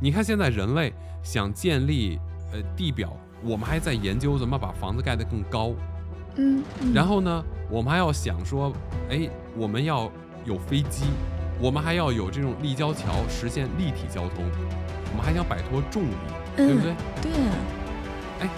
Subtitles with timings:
[0.00, 0.92] 你看现在人类
[1.22, 2.18] 想建立
[2.52, 5.72] 呃地表，我们还在研究怎么把房子盖得更高。
[6.36, 8.72] 嗯，嗯然后呢，我们还要想说，
[9.10, 10.10] 哎，我们要
[10.44, 11.06] 有飞机，
[11.60, 14.44] 我们还要有这种立交桥，实现立体交通，
[15.10, 16.14] 我们还想摆脱重力，
[16.56, 16.94] 对不对？
[17.20, 18.48] 对，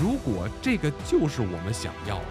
[0.00, 2.24] 如果这个就是我们想要的，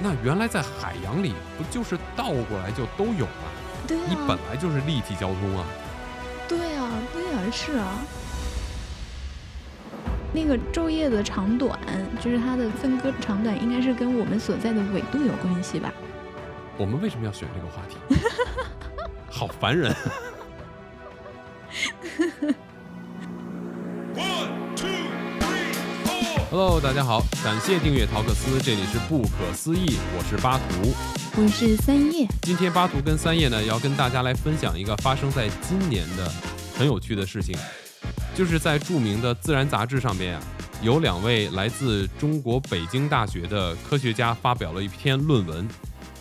[0.00, 3.44] 那原来在海洋里不就是倒过来就都有吗？
[3.86, 5.66] 对你本啊，来就是立体交通啊。
[7.50, 7.98] 是啊。
[10.32, 11.78] 那个昼夜的长短，
[12.20, 15.92] 就是它的分割长短，应该是跟我们所在的纬度有关系吧？
[16.76, 17.96] 我们为什么要选这个话题？
[19.30, 19.94] 好烦人。
[26.50, 30.92] Hello，大家好，感谢订阅陶克斯，这里是不可思议，我是巴图。
[31.36, 36.30] 我是三叶，今天巴图跟三叶呢，要跟大家来分享一个发生在今年的
[36.76, 37.56] 很有趣的事情，
[38.34, 40.42] 就是在著名的《自然》杂志上面啊，
[40.82, 45.66] 有两位来自中国北京大学的科学家发表了一篇论文。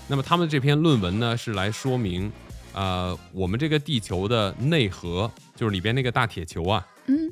[0.07, 2.31] 那么他们这篇论文呢，是来说明，
[2.73, 7.31] 呃，我们这个地球的内核，就是里边那个大铁球啊，嗯，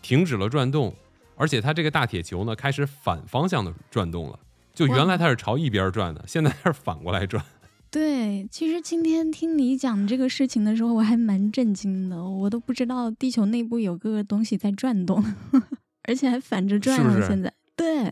[0.00, 0.94] 停止了转动，
[1.36, 4.38] 而且它这个大铁球呢开始反方向的转动了。
[4.72, 7.44] 就原来它是朝一边转的，现在它是反过来转。
[7.94, 8.46] 对。
[8.50, 15.24] 其实今天听你讲这个事情的时候，我还蛮震惊的，我都不知道地球内部有个东西在转动，
[16.08, 17.10] 而且还反着转了。
[17.12, 18.10] 是不是现在，对，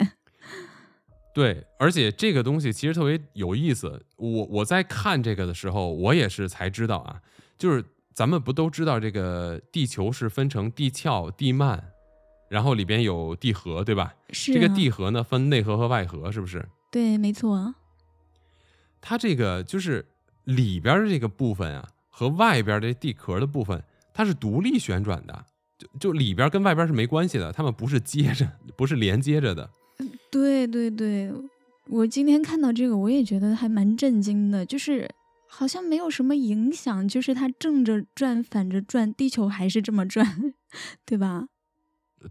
[1.35, 4.05] 对，而且这个东西其实特别有意思。
[4.17, 7.21] 我我在看这个的时候，我也是才知道啊，
[7.59, 11.81] 就是咱们不都知道这个地球是分成地壳、地幔，
[12.49, 14.15] 然后里边有地核，对吧？
[14.31, 16.69] 是、啊、这个地核呢分内核和外核，是不是？
[16.91, 17.75] 对，没错，
[19.03, 20.07] 它这个就是
[20.45, 23.83] 里边的这个部分啊，和外边的地壳的部分，
[24.15, 25.45] 它是独立旋转的，
[25.77, 29.69] 就就里边跟外边是没关系的，它们不是接着， 不是连接着的。
[30.31, 31.31] 对对对，
[31.89, 35.09] 我今天看到这个，我也觉得还蛮震惊的，就是
[35.47, 40.55] 好像没有什么影响，就是它正着转、反着转，地球还是这么转，
[41.05, 41.49] 对吧？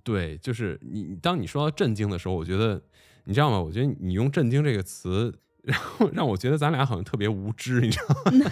[0.03, 2.81] 对，就是你，你当你说到震惊的时候，我觉得
[3.25, 3.59] 你知道吗？
[3.61, 8.51] 我觉得你用“震惊”这个词，然后让我觉得咱俩好像特别无知，你知道吗？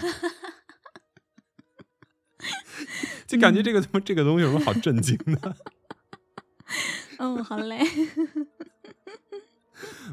[3.26, 5.56] 就感觉这个他妈这个东西有什么好震惊的？
[7.18, 7.78] 嗯，好嘞，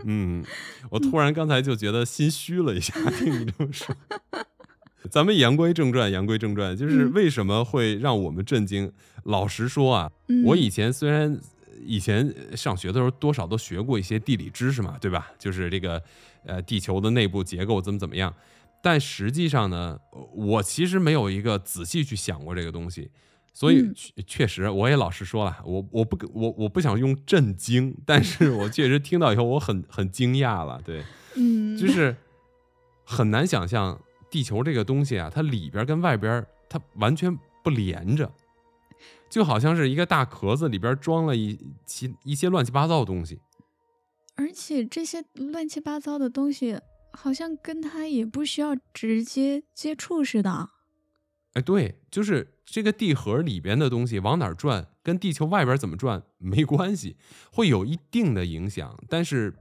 [0.06, 0.44] 嗯，
[0.91, 3.96] 我突然刚才就觉得心虚了一下，听你这么说。
[5.09, 8.91] 咱们言归正传，言归正传，就是嗯为什么会让我们震惊？
[9.24, 11.40] 老实说啊，嗯我以前虽然
[11.85, 15.31] 以前上学的时候多少都学过一些地理知识嘛，对吧？
[15.38, 16.01] 就是这个
[16.45, 18.33] 呃地球的内部结构怎么怎么样，
[18.81, 19.99] 但实际上呢，
[20.33, 23.11] 我其实没有一个仔细去想过这个东西。
[23.53, 31.03] 所以嗯确确实，我也老实说了，我我不我我不想用震惊，但是我确实听到以后，我很很惊讶了，对，
[31.35, 32.16] 嗯，就是
[33.03, 33.99] 很难想象
[34.29, 38.31] 地球这个东西啊，它里边跟外边它完全不连着，
[39.29, 43.39] 就好像是一个大壳子里边装了一其一些乱七八糟的东西。
[44.35, 46.79] 而且这些乱七八糟的东西，
[47.11, 50.69] 好像跟它也不需要直接接触似的。
[51.53, 57.17] 哎，对，就是这个地核里边的东西往哪儿转，跟地球外边怎么转没关系，
[57.51, 59.55] 会有一定的影响，但是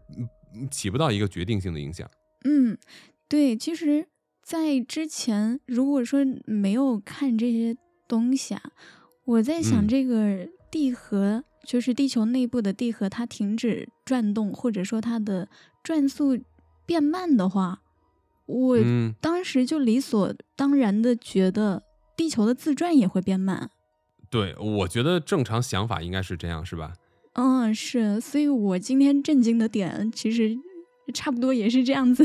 [0.55, 2.07] 嗯起不到一个决定性的影响。
[2.45, 2.77] 嗯，
[3.29, 4.09] 对，其实，
[4.43, 7.75] 在之前如果说没有看这些
[8.07, 8.63] 东西啊，
[9.27, 15.49] 我在想嗯这个地核，就是地球内部的地核，它停止转动，或者说它的
[15.83, 16.39] 转速
[16.87, 17.83] 变慢的话，
[18.47, 21.83] 我嗯，当时就理所当然的觉得
[22.17, 23.71] 地球的自转也会变慢。
[24.31, 26.95] 对，我觉得正常想法应该是这样，是吧？
[27.35, 30.57] 嗯，是，所以我今天震惊的点其实
[31.13, 32.25] 差不多也是这样子。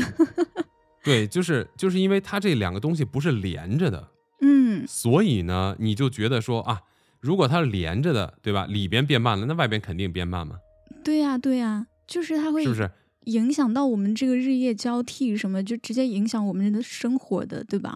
[1.04, 4.08] 对，就是就是因为它这两个东西不是连着的，
[4.40, 6.82] 嗯，所以呢，你就觉得说啊，
[7.22, 8.66] 如果它是连着的，对吧？
[8.66, 10.58] 里边变慢了，那外边肯定变慢嘛，
[11.04, 12.90] 对呀、对呀、就是它会是不是？
[13.26, 17.94] 影响到我们这个日夜交替什么，就直接影响我们的生活的，对吧？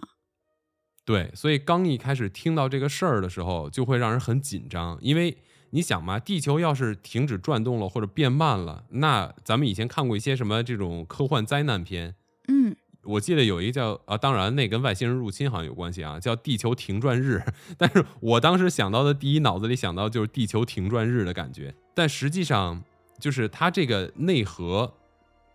[1.03, 5.37] 对，所以刚一开始听到这个事儿的时候，就会让人很紧张，因为
[5.71, 12.15] 你想嘛，地球要是停止转动了或者变慢了，那咱们以前看过一些什么这种科幻灾难片，
[12.47, 12.73] 嗯，
[13.07, 17.41] 我记得有一个叫啊，当然那跟外星人入侵好像有关系啊，叫地球停转日。
[17.77, 22.83] 但是我当时想到的第一脑子里想到就是地球停转日的感觉，但实际上
[23.17, 24.93] 就是它这个内核，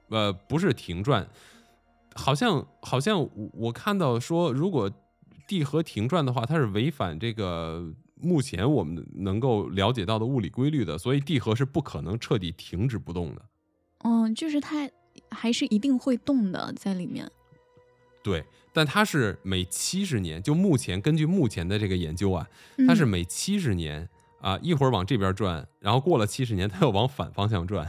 [0.09, 1.29] 呃，不是停转，
[2.15, 4.91] 好像好像我我看到说，如果
[5.47, 13.43] 地核停转的话，它是违反这个目前我们能够了解到的物理规律的，所以地核是不可能彻底停止不动的。
[14.05, 14.89] 嗯，就是它
[15.31, 17.31] 还是一定会动的在里面。
[18.23, 22.47] 对，但它是每七十年，就目前根据目前的这个研究啊，
[22.87, 24.09] 它是嗯每七十年
[24.41, 27.87] 啊，一会儿往这边转，然后过了七十年，它又往反方向转。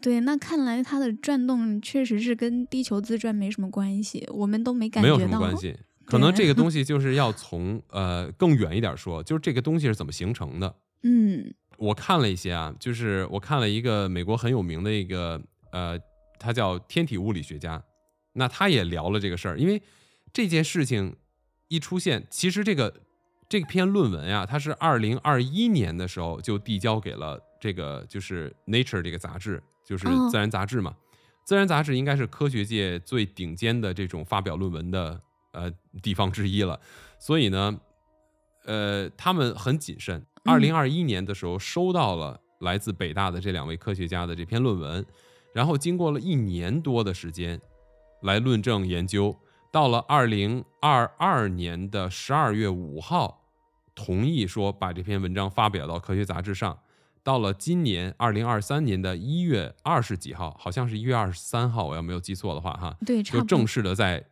[0.00, 5.20] 对，那看来它的转动确实是跟地球自转没什么关系，我们都没感没觉到。
[5.20, 5.56] 有什么关。
[5.56, 5.76] 系。
[6.04, 10.74] 可能这个东 西就是要从呃更远一点说，就是这个东西是怎么形成的。
[11.02, 15.40] 嗯我看了一些啊，就是我看了一个美国很有名的一个
[15.72, 15.98] 呃，
[16.38, 17.82] 他叫天体物理学家，
[18.34, 19.82] 那他也聊了这个事儿，因为
[20.32, 21.16] 这件事情
[21.68, 23.02] 一出现，其实这个
[23.48, 30.96] 这篇论文呀，它是二零二一年的时候就递交给了这个就是 Nature 这个杂志，就是哦自然杂志嘛。
[31.44, 35.20] 自然杂志应该是科学界最顶尖的这种发表论文的
[35.52, 35.70] 呃
[36.00, 36.80] 地方之一了，
[37.18, 37.80] 所以呢，
[38.64, 40.24] 呃，他们很谨慎。
[40.44, 45.04] 二零二一年的时候收到了来自北大的这两位科学家的这篇论文，
[45.52, 47.60] 然后经过了一年多的时间
[48.22, 49.36] 来论证研究，
[49.70, 53.44] 到了二零二二年的十二月五号，
[53.94, 56.78] 同意说把这篇文章发表到科学杂志上。
[57.24, 63.22] 到了今年二零二三年的一月二十几号，好像是一月二十三号，我要没有记错的话，哈，对。
[63.22, 64.24] 就正式的在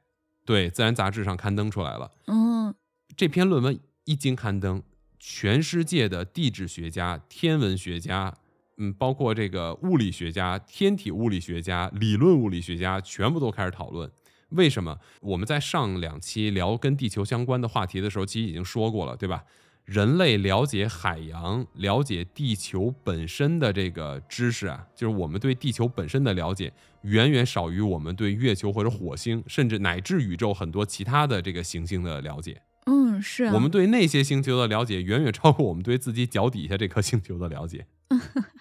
[0.45, 2.11] 对《自然》杂志上刊登出来了。
[2.27, 2.75] 嗯
[3.17, 4.83] 这篇论文一经刊登，
[5.21, 8.35] 全世界的地质学家、天文学家，
[8.83, 14.11] 嗯，包括这个物理学家、天体物理学家、理论物理学家，全部都开始讨论。
[14.49, 14.99] 为什么？
[15.21, 19.45] 我们在上两期聊跟地球相关的话题的时候，其实已经说过了，对吧？
[19.85, 26.73] 人类了解海洋、了解地球本身的这个知识啊，就是我们对地球本身的了解，
[27.03, 32.63] 远远少于我们对月球或者火星，甚至乃至宇宙很多其他的这个行星的了解。
[32.87, 33.53] 嗯，是啊。
[33.55, 37.87] 我们对那些星球的了解，远远超过我们对自己脚底下这颗星球的了解。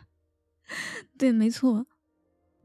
[1.20, 1.86] 对，没错。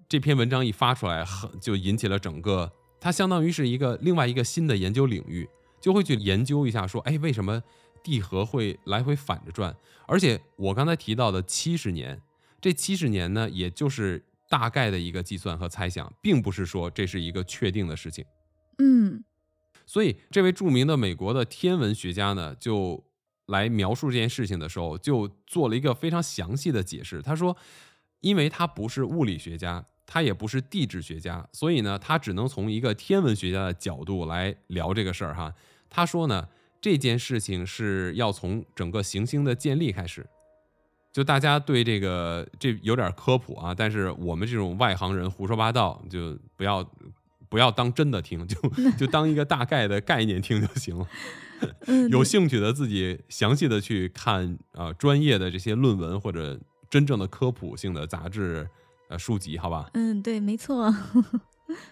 [0.09, 5.49] 这篇文章一发出来，很就引起了整个，它相当于是一个另外一个新的研究领域，
[5.81, 7.61] 就会去研究一下，说，哎，为什么
[8.05, 9.75] 地核会来回反着转？
[10.07, 12.23] 而且我刚才提到的七十年，
[12.61, 18.25] 这七十年呢，也就是大概的一个计算和猜想，并不是说这是一个确定的事情。
[18.79, 19.25] 嗯
[19.87, 23.05] 所以，这位著名的美国的天文学家呢，就
[23.47, 27.21] 来描述这件事情的时候，就做了一个非常详细的解释。
[27.21, 27.55] 他说，
[28.25, 35.53] 因为他不是物理学家，他也不是地质学家，所以呢，他只能从一个天文学家的角度来聊这个事儿哈。
[35.91, 36.49] 他说呢，
[36.81, 40.27] 这件事情是要从整个行星的建立开始。
[41.13, 46.83] 就大家对这个这有点科普啊，但是我们这种外行人胡说八道，就不要
[47.51, 48.59] 不要当真的听，就
[48.99, 51.07] 就当一个大概的概念听就行了。
[51.87, 56.59] 嗯， 有兴趣的自己详细的去看啊、呃专业的这些论文或者
[56.95, 58.71] 真正的科普性的杂志
[59.09, 59.91] 呃书籍，好吧？
[59.95, 60.95] 嗯，对，没错。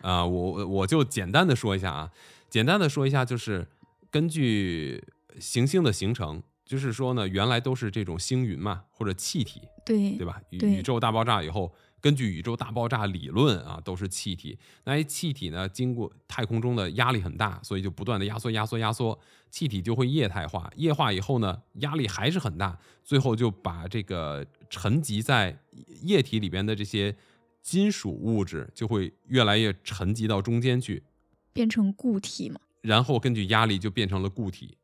[0.01, 2.13] 啊、我我就简单的说一下啊，
[2.49, 3.67] 简单的说一下，就是
[4.13, 5.03] 根据
[5.41, 10.41] 行星的形成，就是说呢，原来都是这种星云嘛，或者气体，对对吧？
[10.51, 14.59] 宇宇宙大爆炸以后，根据宇宙大爆炸理论啊，都是气体。
[14.85, 19.17] 那些气体呢，经过太空中的压力很大，所以就不断的压缩、压缩、压缩，
[19.49, 20.69] 气体就会液态化。
[20.75, 25.57] 液化以后呢，压力还是很大，最后就把这个沉积在
[26.03, 27.17] 液体里边的这些
[27.63, 31.05] 金属物质就会越来越沉积到中间去，
[31.53, 32.59] 变成固体嘛。
[32.81, 34.77] 然后根据压力就变成了固体。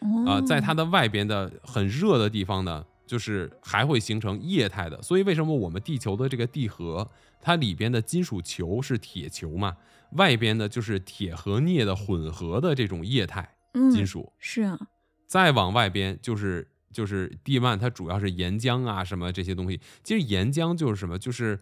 [0.00, 5.00] 哦，啊、在它的外边的很热的地方呢，就是还会形成液态的。
[5.02, 9.76] 所以为什么我们地球的这个地核，它里边的金属球是铁球嘛，
[10.12, 14.78] 外边的就是铁和镍的混合的这种液态嗯金属，是啊，
[15.26, 19.80] 再往外边就是就是地幔，它主要是岩浆啊什么这些东西。
[20.02, 21.58] 其实岩浆就是什么，就是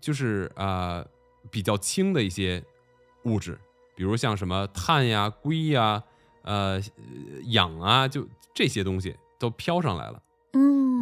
[0.00, 1.06] 就是呃
[1.50, 2.62] 比较轻的一些
[3.24, 3.58] 物质，
[3.96, 6.02] 比如像什么碳呀、硅呀、
[6.42, 6.80] 呃
[7.46, 10.22] 氧啊，就这些东西都飘上来了。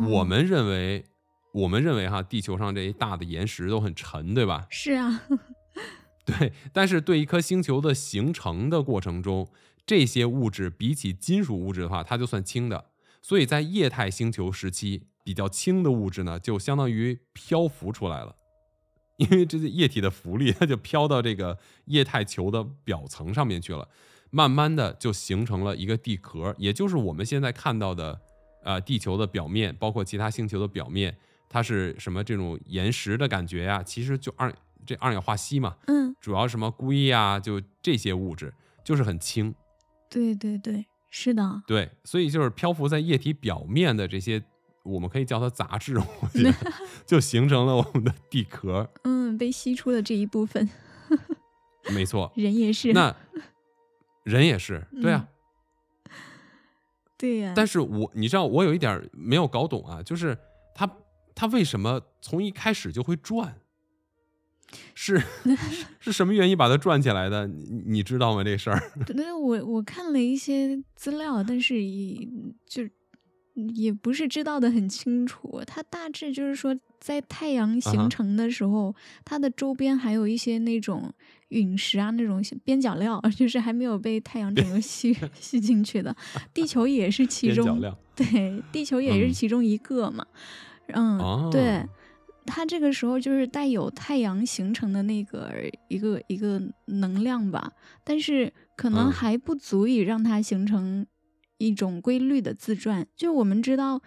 [0.01, 1.05] 嗯，我们认为，
[1.53, 4.67] 我们认为哈，地球上这一大的岩石都很沉，对吧？
[4.71, 5.23] 是啊，
[6.25, 9.49] 对，但是对一颗星球的形成的过程中，
[9.87, 12.87] 这些物质比起金属物质的话，它就算轻的。
[13.21, 18.37] 所以在液态星球时期，比较轻的物质呢，就相当于漂浮出来了，
[19.17, 23.89] 因为这是液体的浮力，它就飘到这个液态球的表层上面去了，
[24.31, 28.21] 慢慢的就形成了一个地壳，也就是我们现在看到的，
[28.63, 31.17] 呃，地球的表面，包括其他星球的表面，
[31.49, 34.53] 它是什么这种岩石的感觉呀、其实就二
[34.85, 38.53] 这二氧化锡嘛，嗯，主要什么硅呀、就这些物质，
[38.85, 39.55] 就是很轻。
[40.11, 44.43] 对对对，是的，对，所以就是漂浮在液体表面的这些，
[44.83, 46.55] 我们可以叫它杂质，我觉得
[47.07, 48.91] 就形成了我们的地壳。
[49.05, 50.69] 嗯，被吸出的这一部分，
[51.93, 52.93] 没错， 人也是。
[52.93, 53.15] 那
[54.25, 55.29] 人也是，对啊。
[57.19, 60.39] 对呀、但是我你知道，我有一点没有搞懂啊，就是
[60.75, 60.89] 它
[61.35, 63.57] 它为什么从一开始就会转？
[64.95, 65.21] 是
[65.99, 67.47] 是什么原因把它转起来的？
[67.47, 68.45] 你你知道吗？
[68.45, 68.93] 这事儿？
[69.07, 72.29] 对 对，我我看了一些资料，但是以
[72.67, 72.83] 就
[73.75, 75.63] 也不是知道的很清楚。
[75.67, 81.13] 它大致就是说，在太阳形成的时候，它的周边还有一些那种
[81.49, 86.15] 陨石啊，那种边角料， 就是还没有被太阳整个吸 吸进去的。
[86.55, 87.81] 地球也是其中，
[88.15, 90.25] 对，地球也是嗯其中一个嘛。
[90.89, 91.85] 嗯，哦对，
[92.47, 95.53] 它这个时候就是带有太阳形成的那个
[95.89, 97.73] 一个一个能量吧，
[98.05, 101.07] 但是可能嗯还不足以让它形成
[101.59, 103.07] 一种规律的自转。
[103.15, 104.01] 就我们知道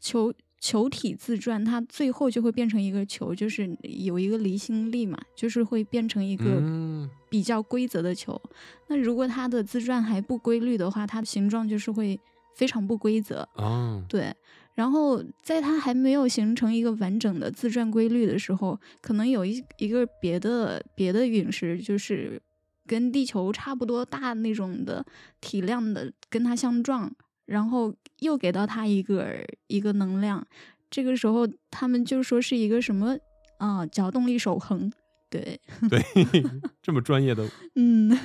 [0.00, 8.40] 球球体自转，它最后就会变成一个球，就是有一个离心力嘛，就是会变成一个嗯比较规则的球。
[8.88, 12.18] 那如果它的自转还不规律的话，它的形状就是会
[12.54, 13.46] 非常不规则。
[13.54, 14.34] 哦，对，
[14.74, 22.40] 然后在它还没有形成一个完整的自转规律的时候，可能有一一个别的别的陨石，就是
[22.86, 25.04] 跟地球差不多大那种的
[25.40, 27.10] 体量的，跟它相撞，
[27.46, 30.46] 然后又给到它一个一个能量，
[30.90, 33.16] 这个时候他们就说是一个什么
[33.58, 34.92] 啊、角动力守恒，
[35.30, 36.00] 对，对，
[36.82, 38.16] 这么专业的 嗯，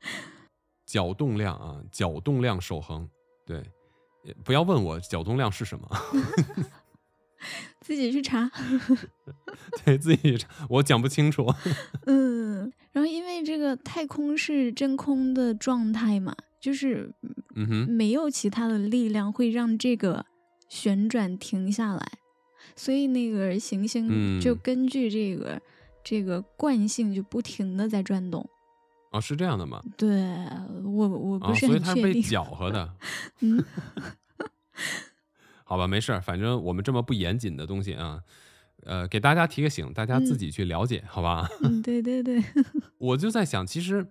[0.86, 3.08] 角动量啊，角动量守恒，
[3.46, 3.64] 对，
[4.44, 5.88] 不要问我角动量是什么，
[7.80, 8.50] 自己去查。
[9.84, 11.46] 对自己查我讲不清楚。
[12.06, 17.12] 嗯，然后因为这个太空是真空的状态嘛，就是
[17.54, 20.24] 嗯哼，没有其他的力量会让这个
[20.68, 22.12] 旋转停下来，
[22.76, 25.60] 所以那个行星就嗯根据这个、
[26.04, 28.48] 这个惯性就不停的在转动。
[29.12, 29.82] 哦，是这样的吗？
[29.96, 30.08] 对
[30.84, 32.94] 我我啊，不是所以它是被很确定，搅和的。
[33.40, 33.64] 嗯，
[35.70, 38.20] 好吧，没事儿，反正我们这么不严谨的东西啊，
[38.82, 41.48] 呃，给大家提个醒，大家自嗯己去了解，好吧？
[41.62, 42.42] 嗯对对对，
[42.98, 44.04] 我就在想，其实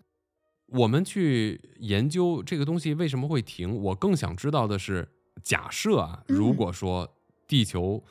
[0.67, 5.09] 我们去研究这个东西为什么会停，我更想知道的是，
[5.43, 7.13] 假设啊，如嗯果说
[7.45, 8.01] 地球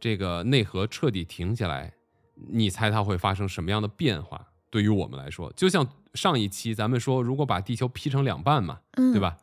[0.00, 1.94] 这个内核彻底停下来，
[2.50, 4.48] 你猜它会发生什么样的变化？
[4.68, 9.20] 对于我们来说，就像上一期咱们说，如果把地球劈成两半嘛，嗯，对？
[9.20, 9.36] 吧？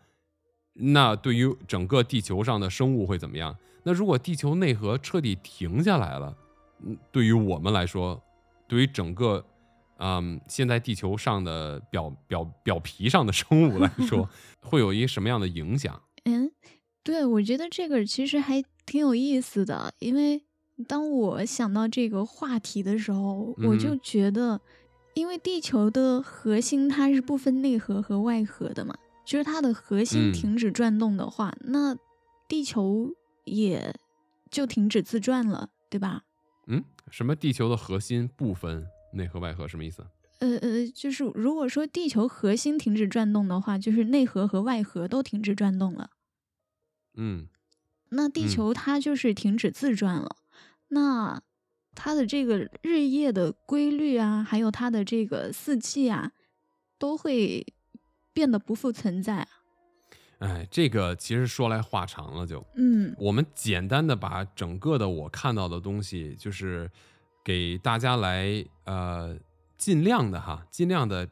[0.74, 3.56] 那对于整个地球上的生物会怎么样？
[3.84, 6.36] 那如果地球内核彻底停下来了，
[6.84, 8.22] 嗯，对于我们来说，
[8.68, 9.46] 对于整个，
[9.98, 14.28] 嗯，现在地球上的表表表皮上的生物来说，
[14.64, 16.02] 会有一个什么样的影响？
[16.26, 16.50] 嗯，
[17.04, 20.42] 对，我觉得这个其实还挺有意思的，因为
[20.88, 24.60] 当我想到这个话题的时候，我就嗯觉得，
[25.14, 31.96] 因为地球的核心它是不分内核和外核的嘛，就是它的核心嗯停止转动的话，那
[32.48, 33.14] 地球
[33.46, 33.96] 也
[34.52, 36.24] 就停止自转了，对吧？
[36.68, 40.06] 嗯，什么地球的核心不分内核外核什么意思？
[40.40, 46.10] 呃呃，就是如果说地球核心停止转动的话，就是内核和外核都停止转动了。
[47.16, 47.48] 嗯
[48.10, 50.36] 那地嗯球它就是停止自转了，
[50.90, 51.42] 那
[51.96, 56.32] 它的这个日夜的规律啊，还有它的这个四季啊，
[56.98, 57.66] 都会
[58.34, 59.48] 变得不复存在啊。
[60.40, 66.90] 哎，这个其实说来话长了就，嗯我们简单的把整个的我看到的东西，就是
[67.46, 69.38] 给大家来呃
[69.78, 71.26] 尽量的哈，尽量的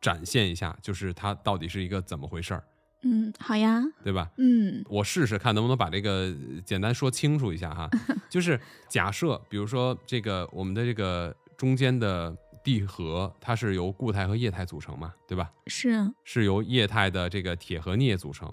[0.00, 2.64] 展现一下，就是它到底是一个怎么回事儿，
[3.02, 4.30] 嗯，好呀，对吧？
[4.38, 7.90] 嗯我试试看能不能把这个呃简单说清楚一下哈。
[8.30, 12.34] 就是假设，比如说这个我们的这个中间的
[12.66, 15.52] 地核，它是由固态和液态组成嘛，对吧？
[15.68, 18.52] 是啊，是由液态的这个铁和镍组成，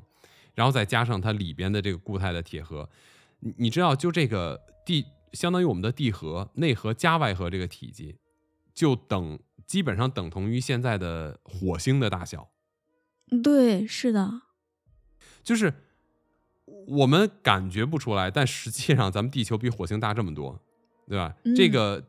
[0.54, 2.88] 然后再加上它里边的这个固态的铁核。
[3.40, 8.16] 你你知道，就这个地，相当于我们的地核内核加外核这个体积，
[8.72, 12.52] 就等基本上等同于现在的火星的大小。
[13.44, 14.44] 对，是的，
[15.42, 15.74] 就是
[16.86, 20.62] 我们感觉不出来，但实际上咱们地球比火星大这么多，
[21.08, 21.36] 对吧？
[21.56, 22.08] 这嗯个，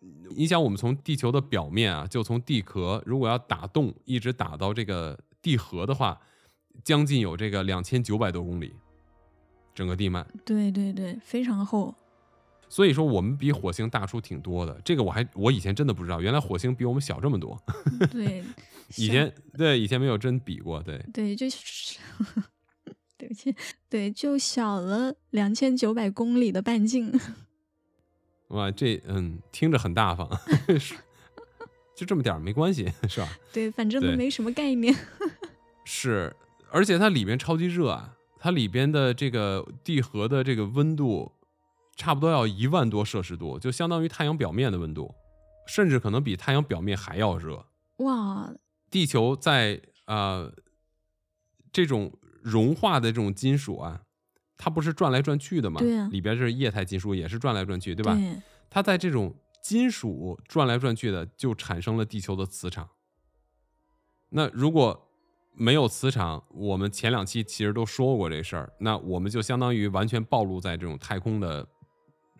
[0.00, 6.20] 你想，我们从地球的表面啊，就从地壳，如果要打洞，一直打到这个地核的话，
[6.84, 8.72] 将近有这个两千九百多公里，
[9.74, 10.24] 整个地幔。
[10.44, 11.94] 对对对，非常厚。
[12.68, 14.80] 所以说，我们比火星大出挺多的。
[14.84, 17.60] 这个我还我以前真的不知道，原来火星比我们小这么多。
[18.12, 18.44] 对，
[18.96, 21.98] 以前对以前没有真比过，对，对，就是
[23.16, 23.52] 对不起，
[23.88, 27.10] 对，就小了两千九百公里的半径。
[28.48, 30.28] 哇，这嗯听着很大方，
[30.78, 30.94] 是
[31.94, 33.28] 就这么点儿没关系，是吧？
[33.52, 34.94] 对，反正都没什么概念。
[35.84, 36.34] 是，
[36.70, 41.32] 而且它里边超级热啊，它里边的这个地核的这个温度，
[41.96, 45.14] 差不多要一万多摄氏度，就相当于太阳表面的温度，
[45.66, 47.66] 甚至可能比太阳表面还要热。
[47.98, 48.52] 哇，
[48.90, 50.52] 地球在呃
[51.72, 52.12] 这种
[52.42, 54.02] 融化的这种金属啊，
[54.58, 55.80] 它不是转来转去的吗？
[55.80, 58.14] 对啊里边是液态金属，也是转来转去，对吧？
[58.14, 58.36] 对
[58.68, 62.86] 它在这种金属转来转去的，就产生了地球的磁场。
[64.30, 65.08] 那如果
[65.54, 71.66] 没有磁场，我们前两期其实都说过这事儿，那我们就相当于完全暴露在这种太空的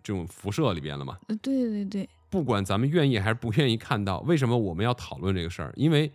[0.03, 1.17] 这种辐射里边了嘛。
[1.27, 5.73] 呃对对对，不管咱们愿意还是不愿意看到，为什么我们要讨论这个事儿？
[5.75, 6.11] 因为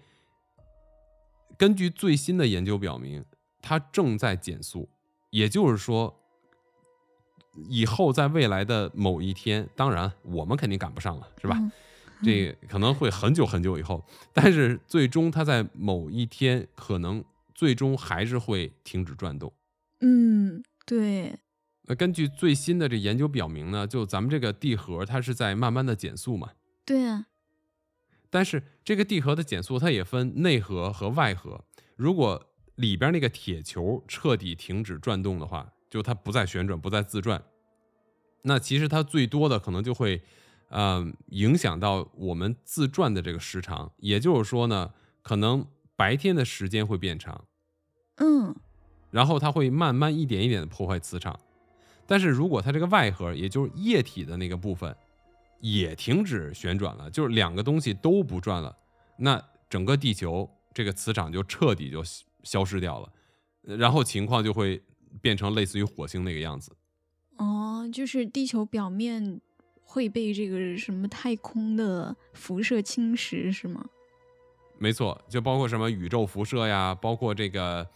[1.58, 3.25] 根据最新的研究表明，
[3.61, 4.88] 它正在减速，
[5.35, 6.14] 也就是说，
[7.69, 11.57] 以后在未来的某一天，当然我们肯定赶不上了，是吧？
[11.59, 11.73] 嗯
[12.23, 17.23] 这可能会很久很久以后，但是最终它在某一天可能
[17.53, 19.53] 最终还是会停止转动。
[20.00, 21.37] 嗯，对，
[21.83, 26.53] 那根据最新的这研究表明呢，就咱们这个地核它是在慢慢的减速嘛，
[26.87, 27.26] 对啊，
[28.31, 31.64] 但是这个地核的减速它也分内核和外核。
[31.97, 37.43] 如果里边那个铁球彻底停止转动的话，就它不再旋转，不再自转，
[38.43, 40.23] 那其实它最多的可能就会，
[40.69, 43.93] 呃，影响到我们自转的这个时长。
[43.99, 45.66] 也就是说呢，可能
[45.97, 47.45] 白天的时间会变长，
[48.16, 48.54] 嗯，
[49.11, 51.38] 然后它会慢慢一点一点的破坏磁场。
[52.07, 54.95] 但是如果它这个外核，也就是液体的那个部分，
[55.61, 58.76] 也停止旋转了，就是两个东西都不转了，
[59.16, 62.02] 那整个地球这个磁场就彻底就
[62.44, 63.12] 消消失掉了，
[63.66, 64.80] 呃然后情况就会
[65.20, 66.70] 变成类似于火星那个样子。
[67.38, 69.40] 哦，就是地球表面
[69.83, 73.85] 会被这个什么太空的辐射侵蚀，是吗？
[74.78, 77.87] 没错，就包括什么宇宙辐射呀，包括这个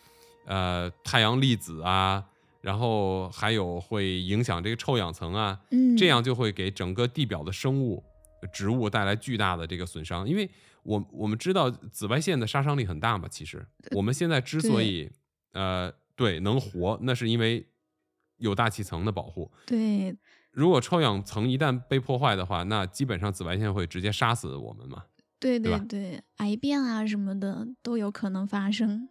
[0.46, 2.24] 呃太阳粒子啊，
[2.60, 8.02] 然后还有会影响这个臭氧层啊，嗯，这样就会给整个地表的生物、
[8.52, 10.28] 植物带来巨大的这个损伤。
[10.28, 10.48] 因为
[10.88, 15.10] 我我们知道紫外线的杀伤力很大嘛，其实我们现在之所以
[15.52, 17.68] 呃对能活，那是因为
[18.38, 19.50] 有大气层的保护。
[19.66, 20.16] 对，
[20.50, 25.04] 如果臭氧层一旦被破坏的话，那基本上紫外线会直接杀死我们嘛，
[25.38, 29.10] 对对对对，癌变啊什么的都有可能发生。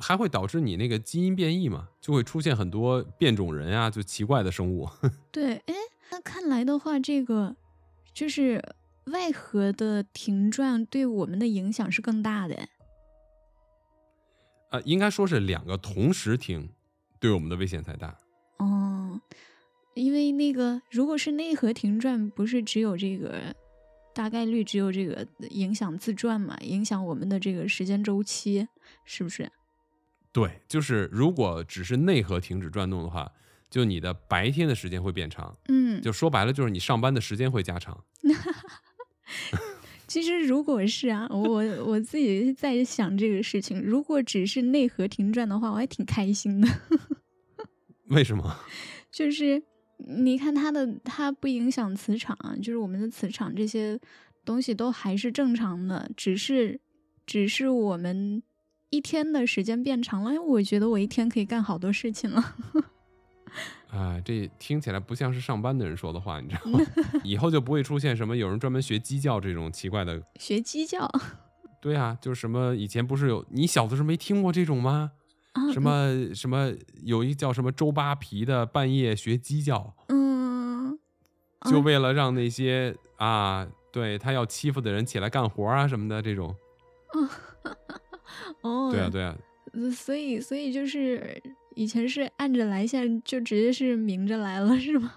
[0.00, 4.88] 还会导致你那个基因变异嘛，就会出现很多变种人啊，就奇怪的生物。
[5.30, 5.74] 对，哎，
[6.10, 7.54] 那看来的话，这个
[8.12, 8.60] 就是
[9.06, 12.54] 外核的停转对我们的影响是更大的。
[12.56, 12.68] 啊
[14.70, 16.70] 呃，应该说是两个同时停，
[17.20, 18.16] 对我们的危险才大。
[18.56, 19.20] 哦，
[19.92, 23.54] 因为那个如果是内核停转，不是只有这个
[24.14, 28.66] 大概率只有这个影响自转嘛，影响我们的这个时间周期，
[29.04, 29.52] 是不是？
[30.32, 33.30] 对，就是如果只是内核停止转动的话，
[33.68, 38.02] 就你的白天的时间会变长，嗯，就说白了就是你上班的时间会加长。
[40.12, 46.68] 其实如果是啊，我我自己在想这个事情，如果只是内核停转的话，我还挺开心的。
[48.12, 48.54] 为什么？
[49.10, 49.62] 就是
[49.96, 53.98] 你看它的，它不影响磁场，就是我们的磁场这些
[54.44, 56.78] 东西都还是正常的，只是
[57.24, 58.42] 只是我们
[58.90, 62.54] 一天的时间变长了，我觉得我一天可以干好多事情了。
[63.90, 66.80] 啊，这听起来不像是上班的人说的话，你知道吗？
[67.24, 70.22] 以后就不会出现什么有人专门学鸡叫这种奇怪的。
[70.38, 71.10] 学鸡叫
[71.80, 75.12] 对啊，就是什么以前不是有你小的时候没听过这种吗？
[75.52, 80.98] 啊，什么什么有一叫什么周扒皮的半夜学鸡叫，嗯，
[81.70, 86.56] 就啊为了让那些啊，对他要欺负的人起来干活啊什么的这种。
[88.62, 89.36] 哦，对啊，对啊，
[89.74, 91.42] 呃所以所以就是
[91.76, 95.12] 以前是按着来，现在就直接是明着来了， 是吗？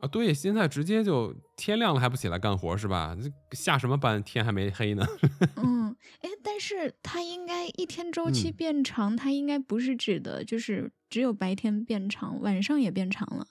[0.00, 3.16] 啊对，现在直接就天亮了还不起来干活是吧？
[3.52, 4.20] 下什么班？
[4.22, 5.06] 天还没黑呢。
[5.62, 13.46] 嗯，哎，但是它应该一天周期嗯变长，它应该不是指的就是只有白天变长，晚上也变长了，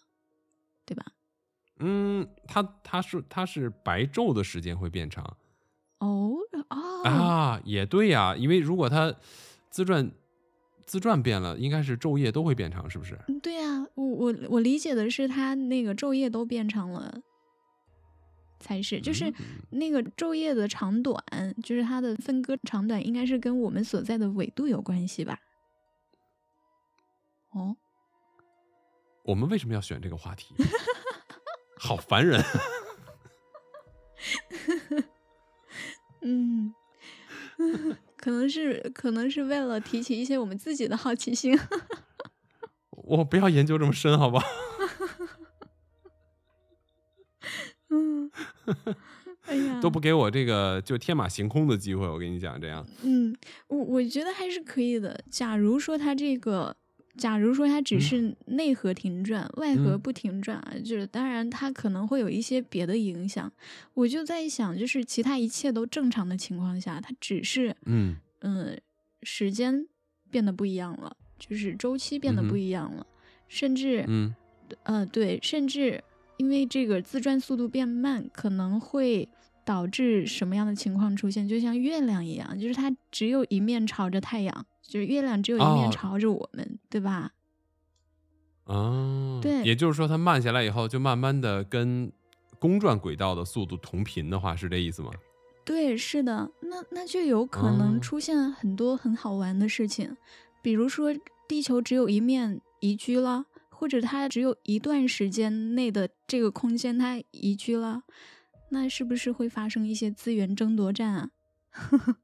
[0.86, 1.06] 对吧？
[1.80, 5.38] 嗯，它它是它是白昼的时间会变长
[6.00, 6.36] 哦
[6.70, 9.16] 哦，啊，也对呀，因为如果它
[9.70, 10.12] 自转
[10.92, 13.18] 自转变了，应该是昼夜都会变长，是不是？
[13.30, 17.22] 嗯对啊，我我我理解的是它那个昼夜都变长了，
[18.60, 19.34] 才是，就是嗯
[19.70, 21.24] 那个昼夜的长短，
[21.64, 25.40] 就是它的分割长短，应该是跟我们所在的纬度有关系吧？
[27.52, 27.78] 哦，
[29.24, 30.54] 我们为什么要选这个话题？
[31.80, 32.44] 好烦人！
[36.20, 36.74] 嗯，
[38.22, 41.58] 可能是可能是为了提起一些我们自己的好奇心。
[42.92, 44.46] 我不要研究这么深，好不好？
[47.90, 48.32] 嗯，
[49.48, 52.08] 哎呀，都不给我这个就天马行空的机会。
[52.08, 53.36] 我跟你讲，这样，嗯，
[53.68, 55.22] 我我觉得还是可以的。
[55.30, 56.76] 假如说他这个，
[57.18, 60.00] 假如说它只是内核停转，外核嗯。
[60.00, 63.52] 不停转啊，就是当然它可能会有一些别的影响。
[63.94, 68.18] 我就在想，就是其他一切都正常的情况下，它只是嗯。
[68.42, 68.80] 嗯
[69.24, 69.86] 时间
[70.32, 73.06] 变得不一样了，就是周期变得不一样了，
[73.48, 74.34] 甚至嗯。
[74.84, 76.04] 呃，对，甚至
[76.38, 79.28] 因为这个自转速度变慢，可能会
[79.64, 81.48] 导致什么样的情况出现？
[81.48, 87.32] 就像月亮一样，就是它只有一面朝着太阳，就是月亮只有一面哦朝着我们，对吧？
[88.66, 92.12] 啊，对也就是说，它慢下来以后，就慢慢的跟
[92.60, 95.12] 公转轨道的速度同频的话，是这意思吗？
[95.66, 100.16] 对，是的，那那就有可能哦出现很多很好玩的事情，
[100.62, 101.16] 比如说
[101.48, 108.04] 地球只有一面宜居了，或者它只有一段时间内的这个空间它宜居了，
[108.70, 111.30] 那是不是会发生一些资源争夺战啊？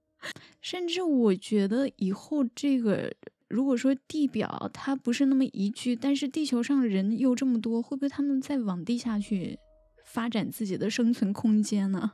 [0.62, 3.14] 甚至我觉得以后这个，
[3.48, 9.60] 如果说地表它不是那么宜居，但是地球上人又这么多，会不会他们再往地下去
[10.06, 12.14] 发展自己的生存空间呢？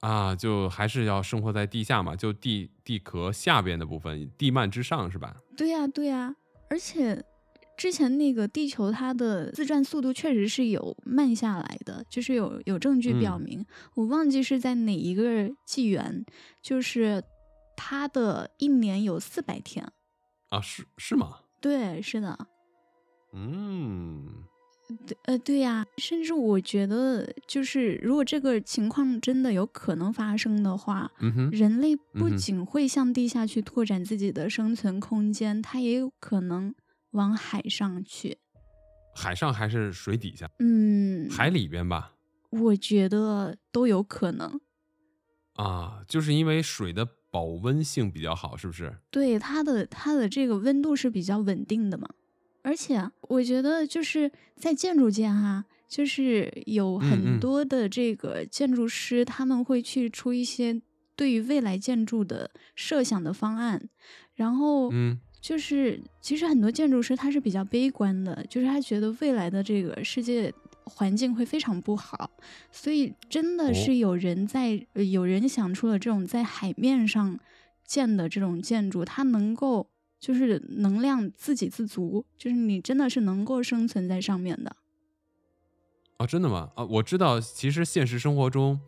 [0.00, 5.36] 啊，就还是要生活在地下嘛，就地地壳下边的部分，地幔之上是吧？
[5.56, 6.34] 对呀、对呀、
[6.68, 7.24] 而且
[7.82, 13.66] 之前那个地球它的自转速度确实是有慢下来的，就是有有证据表嗯明，
[13.96, 16.24] 我忘记是在哪一个纪元，
[16.62, 17.24] 就是
[17.76, 19.84] 它的一年有四百天。
[20.50, 21.40] 啊，是是吗？
[21.60, 22.46] 对，是的，
[23.32, 24.28] 嗯，
[25.04, 36.72] 对，呃，对呀、甚至我觉得，就是如果这个情况真的有可能发生的话，嗯，人类不仅会向地下去拓展自己的生存空间，它也有可能
[37.12, 38.36] 往海上去。
[39.14, 40.50] 海上还是水底下？
[40.58, 42.12] 嗯，海里边吧？
[42.50, 44.60] 我觉得都有可能。
[45.54, 48.96] 啊，就是因为水的保温性比较好，是不是？
[49.10, 52.08] 对它的它的这个温度是比较稳定的嘛，
[52.62, 60.80] 而且我觉得就是在建筑界哈，就是有很多的这个建筑师，他们会去出一些
[61.14, 63.90] 对于未来建筑的设想的方案，
[64.34, 72.30] 然后嗯就是其实很多建筑师他是比较悲观的，就是他觉得未来的这个世界环境会非常不好，
[72.70, 77.38] 所以真的哦是有人在、呃有人想出了这种在海面上
[77.84, 79.88] 建的这种建筑，它能够
[80.20, 84.76] 就是能量自给自足，就是你真的是能够生存在上面的。
[86.18, 86.70] 哦，真的吗？
[86.76, 88.78] 啊，我知道，其实现实生活中，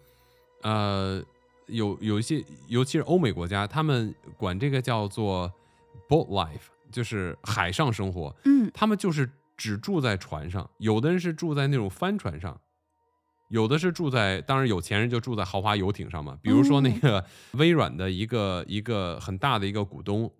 [0.62, 1.20] 呃，
[1.66, 5.52] 有有一些，尤其是欧美国家，他们管这个叫做
[6.08, 8.34] boat life，就是海上生活。
[8.44, 12.60] 嗯他们就是只住在船上，有的人是住在那种帆船上，
[13.48, 16.36] 有的是住在，当然有钱人就住在豪华游艇上嘛。
[16.42, 17.24] 比如说那哦个
[17.58, 20.30] 微软的一个一个很大的一个股东，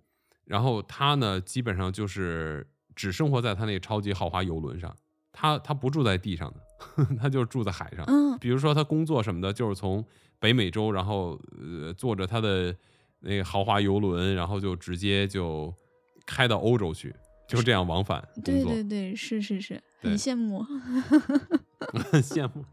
[0.45, 4.95] 然后他呢基本上就是只生活在他那个超级豪华游轮上，
[5.33, 8.05] 他他不住在地上的， 他就是住在海上。
[8.09, 10.05] 嗯比如说他工作什么的，就是从
[10.41, 12.75] 北美洲，然后呃坐着他的
[13.25, 15.73] 那个豪华游轮，然后就直接就
[16.27, 17.15] 开到欧洲去，
[17.49, 20.63] 就这样往返工对作，对对，是是是，很羡慕。
[22.11, 22.65] 很羡慕。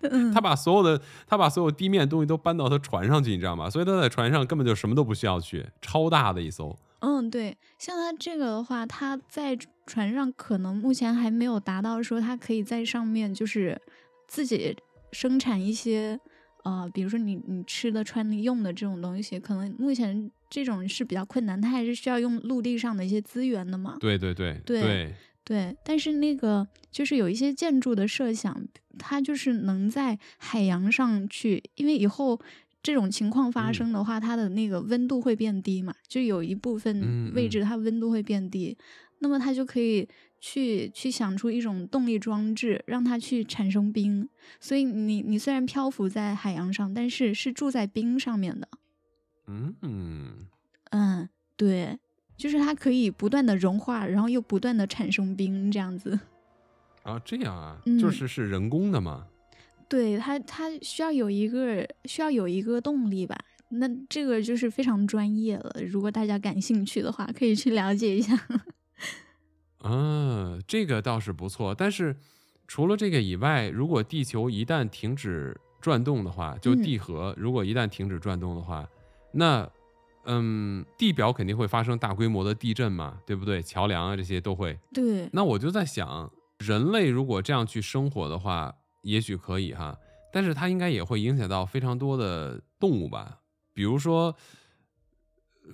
[0.00, 3.70] 嗯 他把所有的他把所有地面东西都搬到他船上去，你知道吗？
[3.70, 6.76] 所以他在船上根本就什么都不需要去，超大的一艘。
[6.98, 13.80] 嗯，对，像他这个的话，他在船上可能目前还没有达到说他可以在上面就是
[14.26, 14.76] 自己
[15.12, 16.18] 生产一些
[16.66, 23.96] 呃，比如说你你吃的、穿的、用的这种东西，可能目前这种是比较困难，它还是需要用陆地上的一些资源的嘛。
[24.00, 28.66] 对对对对对，对，但是那个就是有一些建筑的设想，
[28.98, 32.40] 它就是能在海洋上去，因为以后
[32.82, 38.76] 这种情况发嗯生的话，它的那个温度会变低嘛，就有一部嗯分位嗯置它温度会变低，
[39.20, 40.08] 那么它就可以
[40.40, 44.28] 去去想出一种动力装置，让它去产生冰。
[44.60, 48.68] 所以你你虽然漂浮在海洋上，但是是住在冰上面的。
[49.46, 50.46] 嗯，
[50.90, 51.98] 嗯，对，
[52.36, 56.18] 就是它可以不断的融化，然后又不断的产生冰，这样子。
[57.02, 59.26] 啊，这样啊，嗯就是是人工的嘛。
[59.88, 63.38] 对它它需要有一个需要有一个动力吧。
[63.68, 68.36] 那这个就是非常专业了，如果大家感兴趣的话，可以去了解一下。
[69.88, 71.74] 啊，这个倒是不错。
[71.74, 72.16] 但是
[72.66, 78.88] 除了这个以外，如果地球一旦停止转动的话，就嗯地核如果一旦停止转动的话，
[79.32, 79.68] 那
[80.24, 83.62] 嗯，地表肯定会发生大规模的地震嘛，对不对？
[83.62, 84.76] 桥梁啊这些都会。
[84.92, 89.96] 对，那我就在想，人类如果这样去生活的话，也许可以哈，
[90.32, 93.38] 但是它应该也会影响到非常多的动物吧，
[93.72, 94.34] 比如说，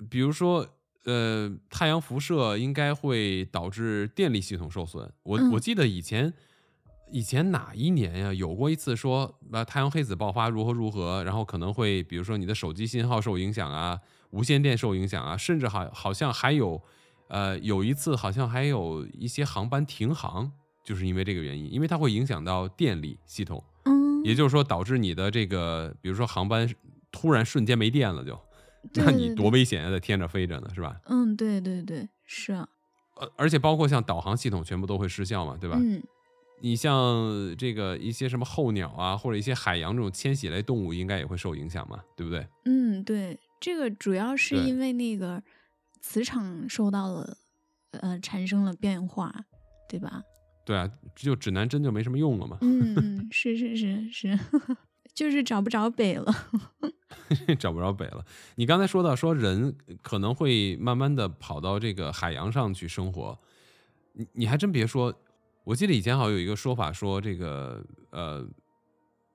[0.07, 0.67] 比如说，
[1.05, 5.11] 呃，太阳辐射应该会导致电力系统受损。
[5.23, 6.33] 我、嗯我记得以前。
[7.11, 8.33] 以前哪一年呀？
[8.33, 13.99] 有过一次说，呃，太阳黑子爆发如何如何，然后可能会，比如说你的手机信号受影响啊，
[14.31, 16.81] 无线电受影响啊，甚至好好像还有，
[17.27, 20.51] 呃，有一次好像还有一些航班停航，
[20.83, 26.67] 就是因为这个原因，因为它会影响到电力系统，嗯，也就是说导致你的这个，比如说航班
[27.11, 28.41] 突然瞬间没电了就，对
[28.93, 30.99] 那你多危险啊，在天上飞着呢，是吧？
[31.05, 32.67] 嗯，对对对，是啊，
[33.15, 35.77] 呃，而且包括像导航系统全部都会失效嘛，对吧？
[35.79, 36.01] 嗯
[36.61, 42.47] 你像这个一些什么候鸟啊，或者一些海洋这种迁徙类动物，应该也会受影响嘛，对不对？
[42.63, 45.43] 嗯，对，这个主要是因为那个
[45.99, 47.37] 磁场受到了
[47.91, 49.43] 呃产生了变化，
[49.89, 50.23] 对吧？
[50.63, 52.57] 对啊，就指南针就没什么用了嘛。
[52.61, 54.39] 嗯嗯，是是是是，
[55.13, 56.33] 就是找不着北了。
[57.59, 58.25] 找不着北了。
[58.55, 63.37] 你刚才说到说人可能会慢慢的跑到这个海洋上去生活，
[64.13, 65.13] 你你还真别说，
[65.63, 68.45] 我记得以前好像有一个说法说这个呃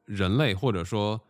[0.05, 1.21] 人类或者说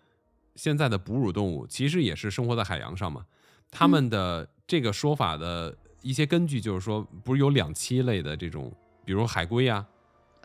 [0.56, 3.24] 现在的哺乳动物其实也是生活在海洋上嘛，
[3.70, 8.72] 他们的这个说法的一些根据就是说，不是有两栖类的这种，
[9.04, 9.86] 比如海龟呀、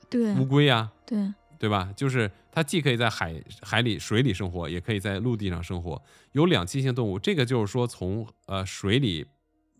[0.10, 1.93] 对乌龟呀，对，对吧？
[1.95, 6.02] 就是它既可以在海海里、水里生活，也可以在陆地上生活，
[6.34, 7.17] 有两栖性动物。
[7.17, 9.26] 这个就是说从，呃水里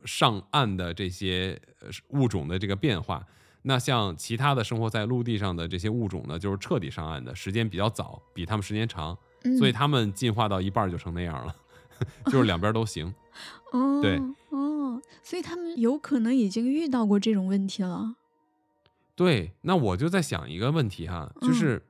[0.06, 3.22] 上岸的这些呃物种的这个变化。
[3.64, 11.54] 那像其他的生活在陆地上的这些物种呢，就是彻底上岸的时间比较早，比它们时间长，嗯，所以它们进化到一半就成那样了，
[12.32, 13.14] 就是两边都行。
[13.74, 18.16] 哦对哦，所以他们有可能已经遇到过这种问题了。
[19.24, 21.86] 对，那我就在想一个问题哈，就嗯是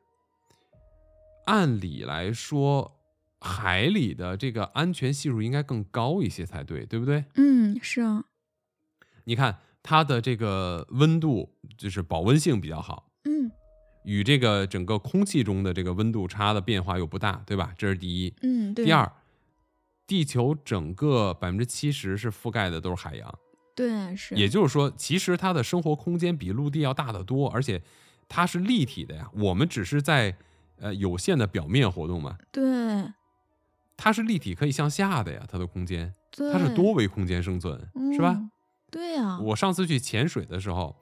[1.46, 3.00] 按理来说，
[3.40, 7.26] 海里的这个安全系数应该更高一些才对，对不对？
[7.36, 8.26] 嗯，是啊，
[9.24, 13.52] 你看它的这个温度，就是保温性比较好，嗯
[14.04, 17.74] 与这个整个空气中的这个温度差的变化又不大，对吧？
[17.78, 18.34] 这是第一。
[18.42, 18.86] 嗯，对。
[18.86, 19.12] 第，二，
[20.06, 23.40] 地球整个百分之七十是覆盖的都是海洋，
[23.76, 27.82] 对是，也就是说，其实它的生活空间比陆地要大得多，而且
[28.30, 29.30] 它是立体的呀。
[29.34, 30.36] 我们只是在
[30.78, 32.64] 呃有限的表面活动嘛，对
[33.98, 36.14] 它是立体可以向下的呀，它的空间，
[36.52, 37.80] 它是多维空间生存，
[38.14, 38.36] 是吧？
[38.38, 38.50] 嗯？
[38.92, 40.96] 对呀、我上次去潜水的时候，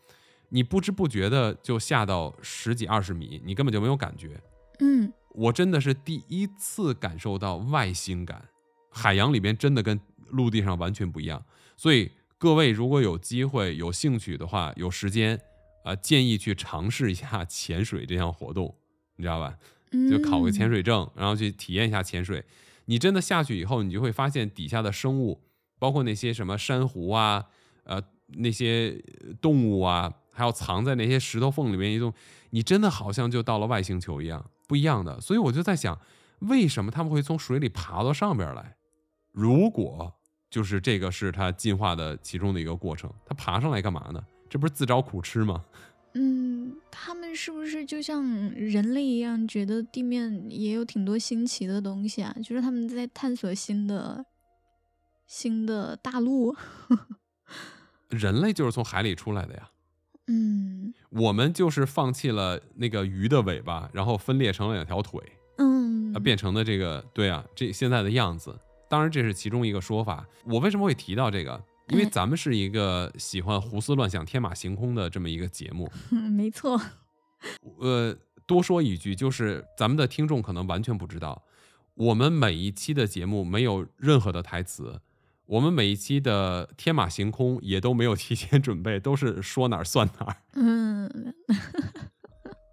[0.47, 4.39] 你不知不觉的就下到十几二十米，你根本就没有感觉。
[4.79, 8.45] 嗯我真的是第一次感受到外星感，
[8.89, 11.43] 海洋里边真的跟陆地上完全不一样。
[11.75, 15.39] 所以各位如果有机会、有兴趣的话，有时间，
[15.83, 18.75] 啊，建议去尝试一下潜水这项活动，
[19.17, 19.55] 你知道吧？
[19.91, 22.43] 嗯，就考个潜水证，然后去体验一下潜水。
[22.85, 25.39] 你真的下去以后，你就会发现底下的生物，
[25.77, 27.45] 包括那些什么珊瑚啊，
[27.83, 32.11] 呃，那些呃动物啊，还有藏在那些石头缝里面一动，
[32.49, 35.21] 你真的好像就到了外星球一样，不一样的。
[35.21, 36.01] 所以我就在想，
[36.39, 38.77] 为什么他们会从水里爬到上边来？
[39.31, 40.15] 如果
[40.51, 44.23] 就是这个是它进化的其中的一个过程，它爬上来干嘛呢？
[44.49, 45.65] 这不是自找苦吃吗？
[46.13, 52.35] 嗯，他们是不是就像人类一样，觉得地面也有挺多新奇的东西啊？
[52.43, 54.25] 就是他们在探索新的
[55.25, 56.53] 新的大陆。
[58.09, 59.69] 人类就是从海里出来的呀。
[60.27, 65.21] 嗯我们就是放弃了那个鱼的尾巴，然后分裂成了两条腿，
[65.57, 68.53] 嗯啊，变成了这个对啊，这现在的样子。
[68.91, 70.27] 当然，这是其中一个说法。
[70.43, 71.63] 我为什么会提到这个？
[71.87, 75.89] 因为哎咱们是一个喜欢胡思乱想、天马行空的这么一个节目。
[76.11, 76.77] 没错。
[77.79, 78.13] 呃，
[78.45, 81.41] 多说一句，就是咱们的听众可能完全不知道，
[81.93, 84.99] 我们每一期的节目没有任何的台词，
[85.45, 90.35] 我们每一期的天马行空也都没有提前准备，都是说哪儿算哪儿。
[90.55, 91.33] 嗯，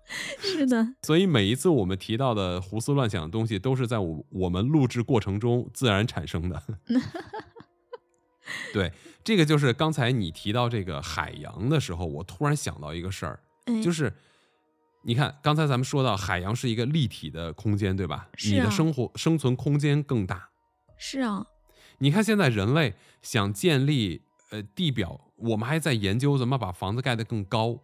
[0.40, 0.94] 是的。
[1.02, 6.62] 所以每一次我们提到的胡思乱想的东西，都是在我我们录制过程中自然产生的。
[8.72, 8.92] 对，
[9.22, 14.12] 这个就是刚才你提到这个海洋的时候，我突然想到一个事儿，哎，就是
[15.02, 18.28] 你看，刚才咱们说到海洋是一个立体的空间，对吧？
[18.46, 20.48] 你的生活生存空间更大。
[20.96, 21.46] 是啊，
[21.98, 27.78] 你看现在人类想建立呃地表，我们还在研究怎么把房子盖得更高。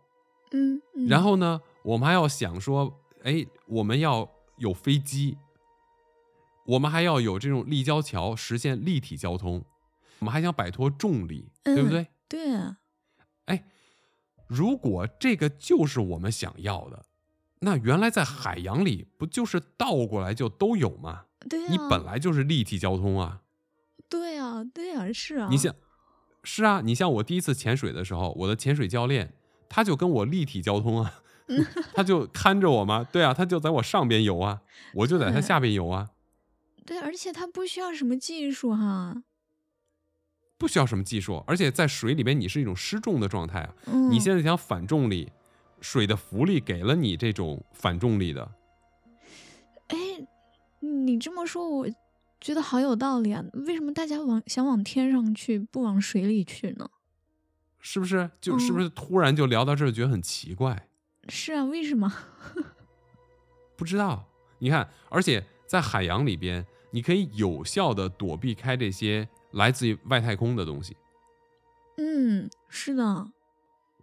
[0.52, 5.36] 嗯，嗯然后呢，我们还要想说，哎，我们要有飞机，
[6.64, 9.62] 我们还要有这种立交桥，实现立体交通，
[10.20, 12.06] 我们还想摆脱重力，对不嗯对？
[12.26, 12.78] 对啊，
[13.44, 13.64] 哎，
[14.46, 17.04] 如果这个就是我们想要的，
[17.60, 21.26] 那原来在海洋里不就是倒过来就都有吗？
[21.50, 23.42] 对啊，你本来就是立体交通啊！
[24.08, 25.74] 对啊，对啊，是啊，你想，
[26.42, 29.34] 是啊，你像我第一次潜水的时候，我的潜水教练
[29.68, 31.22] 他就跟我立体交通啊，
[31.94, 34.62] 他就看着我吗，对啊，他就在我上边游啊，
[34.94, 36.10] 我就在他下边游啊，
[36.86, 39.22] 对，而且他不需要什么技术哈，
[40.56, 45.30] 不需要什么技术，而且在水里边你是一种失重的状态啊，嗯，你现在想反重力，
[45.80, 48.52] 水的浮力给了你这种反重力的，
[49.88, 49.96] 哎，
[50.80, 51.88] 你这么说，我
[52.40, 53.44] 觉得好有道理啊。
[53.52, 56.88] 为什么大家往想往天上去，不往水里去呢？
[57.80, 58.30] 是不是？
[58.40, 60.88] 就是不嗯是突然就聊到这儿，觉得很奇怪？
[61.28, 62.12] 是啊，为什么？
[63.76, 64.28] 不知道。
[64.58, 70.96] 你看，而且在海洋里边，你可以有效的躲避开这些来自于外太空的东西，
[71.98, 73.28] 嗯，是的，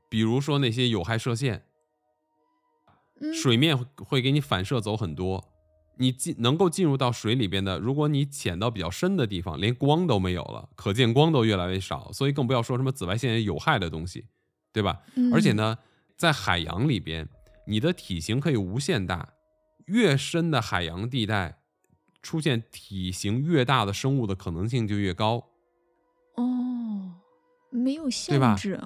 [0.10, 1.66] 比如说那些有害射线，
[3.22, 5.46] 嗯，水面会会给你反射走很多。
[5.98, 14.26] 你进能够进入到水里边的，如果你潜到比较深的地方，连光都没有了，可见光都越来越少，所以更不要说什么紫外线有害的东西，
[14.74, 15.02] 对吧？
[15.16, 15.78] 嗯而且，呢，
[16.22, 17.28] 在海洋里边，
[17.66, 19.34] 你的体型可以无限大，
[19.88, 21.58] 越深的海洋地带，
[22.22, 25.50] 出现体型越大的生物的可能性就越高，
[26.36, 27.16] 哦，
[27.72, 28.80] 没有限制，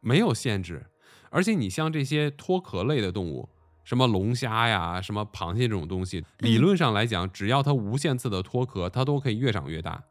[0.00, 0.86] 没有限制。
[1.30, 3.48] 而且你像这些脱壳类的动物，
[3.84, 10.02] 什么龙虾呀、什么螃蟹这种东西，理嗯论上来讲，只要它无限次的脱壳，它都可以越长越大。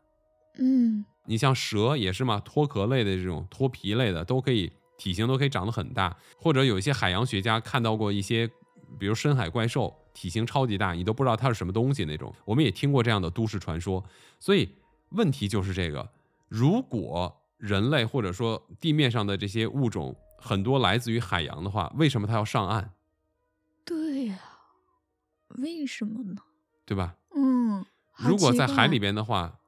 [0.58, 8.48] 嗯你像蛇也是嘛，脱壳类的这种脱皮类的都可以体型都可以长得很大，或者有一些海洋学家看到过一些，
[9.00, 12.34] 比如深海怪兽，体型超级大，你都不知道它是什么东西那种。
[12.46, 14.04] 我们也听过这样的都市传说，
[14.40, 14.70] 所以
[15.10, 16.10] 问题就是这个：
[16.48, 22.92] 如果人类或者说地面上的这些物种很多来自于海洋的话，为什么它要上岸？
[23.86, 24.40] 对呀、
[25.50, 26.42] 为什么呢？
[26.86, 27.16] 对吧？
[27.36, 27.86] 嗯，
[28.18, 29.60] 如果在海里边的话，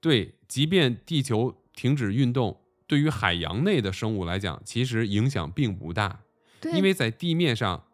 [0.00, 6.20] 对，即便地球停止运动，对于海洋内的生物来讲，其实影响并不大，
[6.60, 7.84] 对，因为在地面上，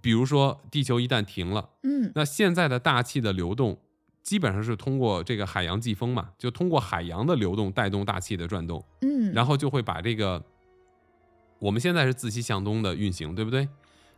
[0.00, 2.10] 比如说地球一旦停了，嗯。
[2.14, 3.78] 那现在的大气的流动
[4.22, 10.42] 基本上是通过这个海洋季风嘛，就通过海洋的流动带动大气的转动，嗯，然后就会把这个
[11.58, 13.68] 我们现在是自西向东的运行，对不对？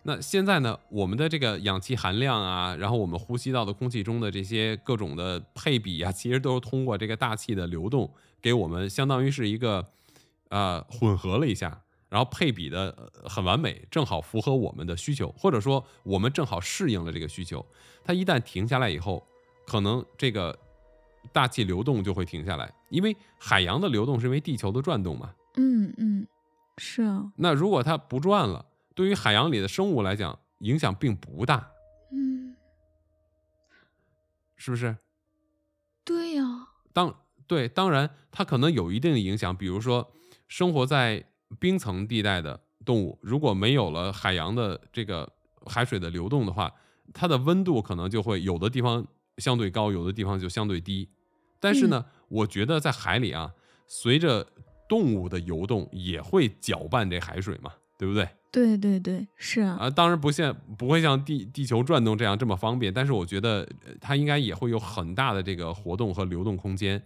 [0.02, 9.86] 那现在呢，我们的这个氧气含量啊，然后我们呼吸到的空气中的这些各种的配比啊，其实都是通过这个大气的流动给我们，相当于是一个
[10.50, 17.64] 呃混合了一下，然后配比的呃很完美，正好符合我们的需求，或者说我们正好适应了这个需求。
[18.04, 19.26] 它一旦停下来以后，
[19.66, 20.56] 可能这个
[21.32, 25.34] 大气流动就会停下来，因为海洋的流动是因为地球的转动嘛。
[25.56, 26.26] 嗯嗯，
[26.78, 31.70] 是啊，那如果它不转了，对于海洋里的生物来讲，影响并不大，
[32.12, 32.56] 嗯，
[34.56, 34.96] 是不是？
[36.04, 36.42] 对呀、
[36.92, 37.14] 当
[37.46, 40.12] 对，当然它可能有一定的影响，比如说
[40.50, 41.24] 生活在
[41.60, 45.32] 冰层地带的动物，如果没有了海洋的这个
[45.64, 46.74] 海水的流动的话，
[47.14, 49.06] 它的温度可能就会有的地方
[49.38, 51.08] 相对高，有的地方就相对低。
[51.60, 53.54] 但是呢，我觉得在海里啊，
[53.86, 54.44] 随着
[54.88, 58.28] 动物的游动，也会搅拌这海水嘛，对不对？
[58.50, 67.00] 对对对，是啊，啊，当然不像不会像地地球转动这样这么方便，但是我觉得呃它应该也会有很大的这个活动和流动空间。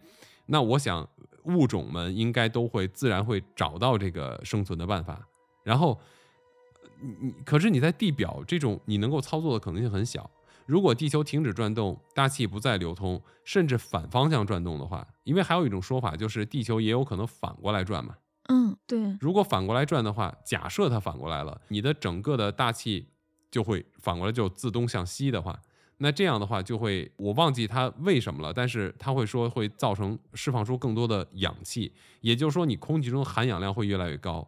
[0.47, 1.07] 那我想
[1.45, 5.27] 物种们应该都会自然会找到这个生存的办法。
[5.63, 5.99] 然后，
[6.83, 10.31] 呃你你可是你在地表这种你能够操作的可能性很小。
[10.67, 18.17] 如果地球停止转动，大气不再流通，甚至反方向转动的话，因为还有一种说法就是地球也有可能反过来转嘛。
[18.49, 23.09] 嗯，对，如果反过来转的话，假设它反过来了，你的整个的大气
[23.51, 25.61] 就会反过来就自东向西的话，
[25.99, 34.47] 那这样的话就会，我忘记它为什么了，但是它会说会造成释放出更多的氧气，也就是说你空气中含氧量会越来越高，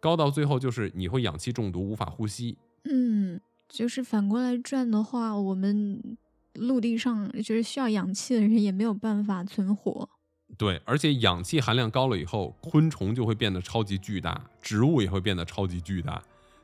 [0.00, 2.56] 高到最后就是你会氧气中毒，无法呼吸。
[2.84, 6.16] 嗯，就是反过来转的话，我们
[6.54, 10.08] 陆地上就是需要氧气的人也没有办法存活。
[10.56, 16.22] 对，而且氧气含量高了以后，昆虫就会变得超级巨大，植物也会变得超级巨大，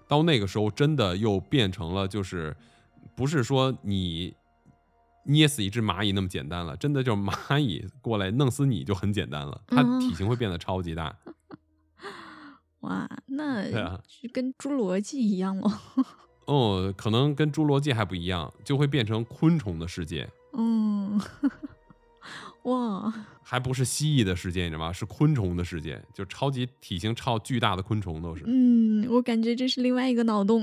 [0.09, 2.57] 到那个时候真的又变成了就是
[3.17, 4.35] 不是说你
[5.25, 11.17] 捏死一只蚂蚁那么简单了，真的就是蚂蚁过来弄死你就很简单了，它嗯体型会变得超级大。
[12.81, 13.65] 哇，那
[14.07, 15.81] 就跟侏罗纪一样了。
[16.47, 21.19] 哦，可能跟侏罗纪还不一样，就会变成昆虫的世界，嗯，
[22.65, 23.11] 哇，
[23.43, 24.93] 还不是蜥蜴的世界，你知道吗？
[24.93, 28.45] 是昆虫的世界，就超级体型超巨大的昆虫都是。
[28.47, 30.63] 嗯，我感觉这是另外一个脑洞。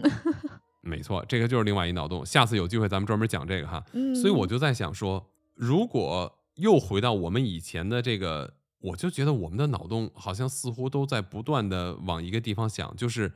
[0.82, 2.26] 没错，这个就是另外一脑洞。
[2.26, 3.84] 下次有机会咱们专门讲这个哈。
[3.94, 13.32] 嗯，所以我就在想说，如果又回到我们以前的这个，我就觉得我们的脑洞好像似乎都在不断的往一个地方想，就是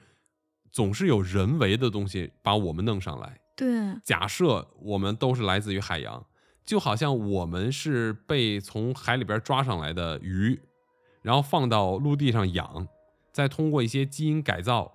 [0.71, 3.39] 总是有人为的东西把我们弄上来。
[3.55, 3.67] 对，
[4.03, 6.25] 假设我们都是来自于海洋，
[6.65, 10.59] 就好像我们是被从海里边抓上来的鱼，
[11.21, 12.87] 然后放到陆地上养，
[13.31, 14.94] 再通过一些基因改造，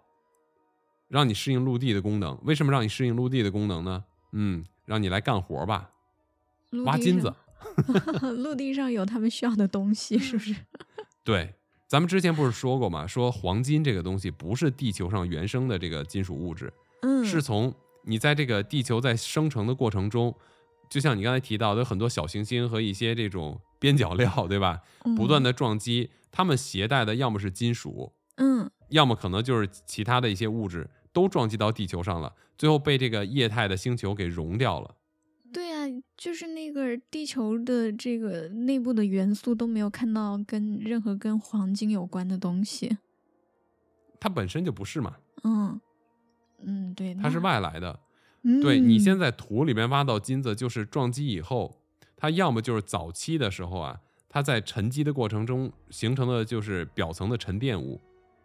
[1.11, 2.39] 让你适应陆地的功能。
[2.45, 4.05] 为什么让你适应陆地的功能呢？
[4.33, 5.91] 嗯，让你来干活吧，
[6.87, 7.35] 挖金子。
[8.39, 10.55] 陆地上有他们需要的东西，是不是？
[11.23, 11.53] 对，
[11.87, 13.07] 咱们之前不是说过吗？
[13.07, 20.35] 说黄金这个东西不是地球上原生的这个金属物质，嗯，是从你在这个地球在生成的过程中，
[20.89, 24.81] 就像你刚才提到的，有很多小行星和一些这种边角料，对吧？
[25.17, 34.97] 不断的，的撞击，它们携带的要么是金属，嗯要么可能就是其他的一些物质，都撞击到地球上了，最后被这个液态的星球给融掉了。
[35.53, 42.99] 对啊，就是那个地球的这个内部的元素都没有看到跟任何跟黄金有关的东西。
[44.21, 45.81] 它本身就不是嘛，嗯
[46.63, 47.99] 嗯，对，它是外来的。
[48.43, 51.83] 嗯、对你先在土里面挖到金子，就是撞击以后，
[52.17, 58.01] 它要么就是早期的时候啊，它在沉积的过程中形成的就是表层的沉淀物，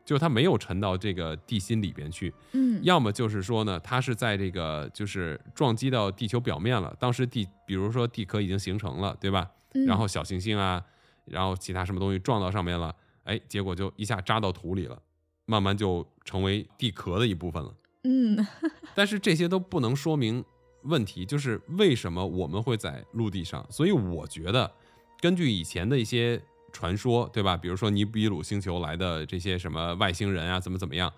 [0.06, 9.50] 就是它没有沉到这个地心里边去；嗯要么就是说呢，它是在这个就是撞击到地球表面了，当时地比如说地壳已经形成了，对吧？
[9.74, 10.82] 嗯然后小行星啊，
[11.26, 14.98] 然后其他什么东西撞到上面了，哎，结果就一下扎到土里了，
[15.46, 17.74] 慢慢就成为地壳的一部分了。
[18.04, 18.38] 嗯
[18.96, 20.46] 但是这些都不能说明
[20.84, 23.66] 问题，就是为什么我们会在陆地上。
[23.70, 24.72] 所以我觉得，
[25.20, 26.40] 根据以前的一些
[26.76, 27.56] 传说，对吧？
[27.56, 31.14] 比如说尼比鲁星球来的这些什么外星人啊，怎么怎么样，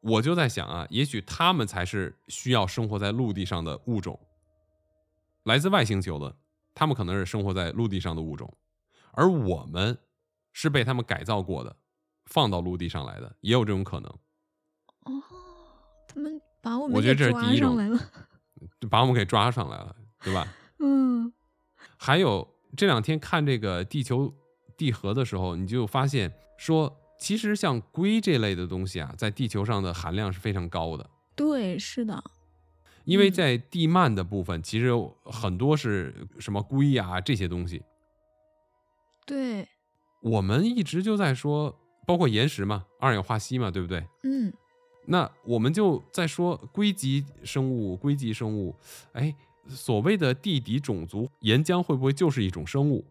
[0.00, 4.18] 我就在想啊，也许他们才是需要生活在陆地上的物种，
[5.42, 6.36] 来自外星球的，
[6.74, 8.56] 他们可能是生活在陆地上的物种，
[9.10, 9.98] 而我们
[10.52, 11.74] 是被他们改造过的，
[12.26, 14.08] 放到陆地上来的，也有这种可能。
[15.04, 15.22] 哦，
[16.06, 17.98] 他们把我们我觉得这是给抓第一种上来了。
[18.80, 20.46] 就 把我们给抓上来了，对吧？
[20.78, 21.32] 嗯
[21.96, 24.32] 还有这两天看这个地球
[24.82, 32.24] 地核的时候，你就发现说，其实像硅这类的东西啊，在地球上的含量是非常高的，对，是的，
[33.04, 37.80] 因为嗯在地幔的部分，其实有很多是什么硅啊这些东西。
[39.24, 39.68] 对，
[40.20, 44.04] 我们一直就在说，包括岩石嘛，二氧化锡嘛，对不对？
[44.24, 44.52] 嗯
[45.06, 48.74] 那我们就在说硅基生物，硅基生物，
[49.12, 49.32] 哎，
[49.68, 53.04] 所谓的地底种族，岩浆会不会就是一种生物？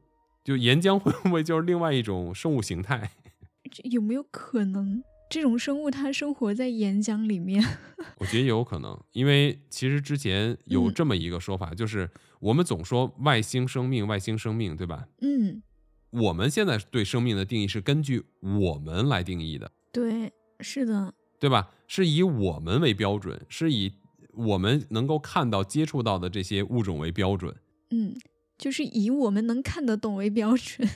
[0.44, 3.12] 就岩浆会不会就是另外一种生物形态？
[3.72, 7.64] 这有没有可能这种生物它生活在岩浆里面？
[8.20, 15.08] 我觉得有可能，因为其实之前有嗯这么一个说法，就是我们总说外星生命，外星生命，对吧？
[15.22, 15.62] 嗯，
[16.10, 21.70] 我们现在对生命的定义是根据我们来定义的，对，是的，对吧？
[21.88, 23.94] 是以我们为标准，是以
[24.34, 27.56] 我们能够看到、接触到的这些物种为标准。
[27.92, 28.16] 嗯，
[28.62, 30.88] 就是以我们能看得懂为标准。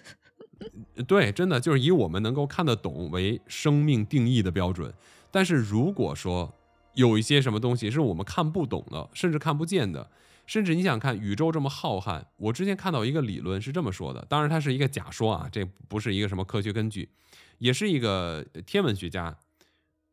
[1.07, 4.93] 对，真的就是以我们能够看得懂为生命定义的标准。
[5.31, 6.53] 但是如果说
[6.93, 10.07] 有一些什么东西是我们看不懂的，甚至看不见的，
[10.45, 17.09] 甚至你想看宇宙这么浩瀚，我之前看到一个理论是这么说的，当然它是一个假说啊，这不是一个什么科学根据，
[17.57, 19.35] 也是一个天文学家，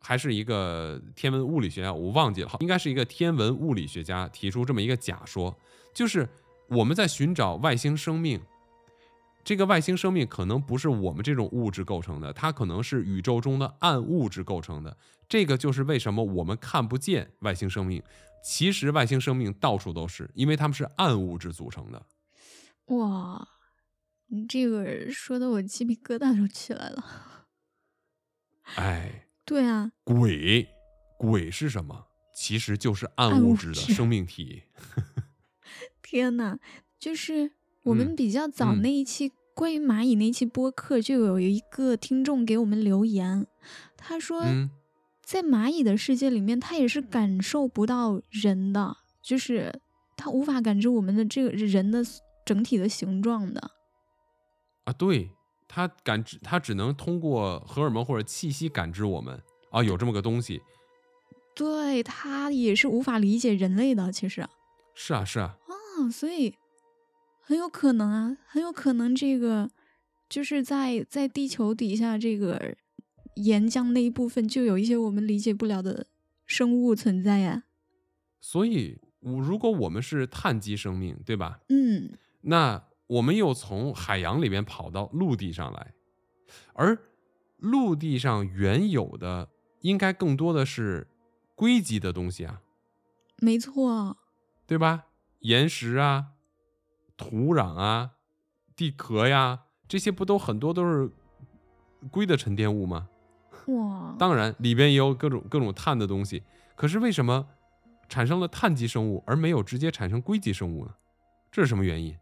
[0.01, 5.57] 还是一个天文物理学家，我忘记了，应该是一个天文物理学家提出这么一个假说，
[5.95, 6.29] 就是
[6.77, 8.41] 我们在寻找外星生命。
[9.45, 14.97] 这个外星生命可能不是我们这种物质构成的，它可能是宇宙中的暗物质构成的。
[15.29, 18.03] 这个就是为什么我们看不见外星生命。
[18.45, 22.07] 其实外星生命到处都是，因为它们是暗物质组成的。
[22.87, 23.49] 哇，
[24.29, 27.05] 你这个说的我鸡皮疙瘩都起来了。
[28.77, 30.69] 哎，对啊，鬼，
[31.19, 32.07] 鬼是什么？
[32.35, 34.63] 其实就是暗物质的生命体。
[36.13, 36.59] 天呐，
[36.99, 37.53] 就是
[37.85, 43.47] 我们嗯比较早嗯那一期、关于蚂蚁那期播客，就有一个听众给我们留言，
[43.97, 44.69] 他说，嗯
[45.25, 49.81] 在蚂蚁的世界里面，他也是感受不到人的，就是
[50.15, 52.05] 他无法感知我们的这个人的
[52.45, 53.71] 整体的形状的。
[54.85, 55.31] 啊，对，
[55.67, 59.41] 他感知，他只能通过荷尔蒙或者气息感知我们
[59.71, 60.61] 啊，有这么个东西。
[61.55, 64.47] 对，他也是无法理解人类的，其实。
[64.95, 65.73] 是啊，是啊，啊，
[66.11, 66.55] 所以
[67.41, 69.71] 很有可能啊，很有可能这个
[70.29, 72.77] 就是在在地球底下这个
[73.37, 76.07] 岩浆那一部分，就有一些我们理解不了的
[76.47, 77.65] 生物存在呀。
[78.41, 81.61] 所以，我如果我们是碳基生命，对吧？
[81.69, 85.95] 嗯，那我们又从海洋里面跑到陆地上来，
[86.75, 86.99] 而
[87.59, 91.07] 陆地上原有的应该更多的是
[91.55, 92.63] 硅基的东西啊，
[93.39, 94.17] 没错，
[94.67, 95.07] 对吧？
[95.43, 96.33] 岩石啊、
[97.17, 98.13] 土壤啊、
[98.75, 101.11] 地壳呀，这些不都很多都是
[102.11, 103.09] 硅的沉淀物吗？
[103.67, 106.43] 哇， 当然，里边也有各种各种碳的东西。
[106.75, 107.47] 可是为什么
[108.09, 110.95] 产生了碳基生物，而没有直接产生硅基生物呢？
[111.51, 112.17] 这是什么原因？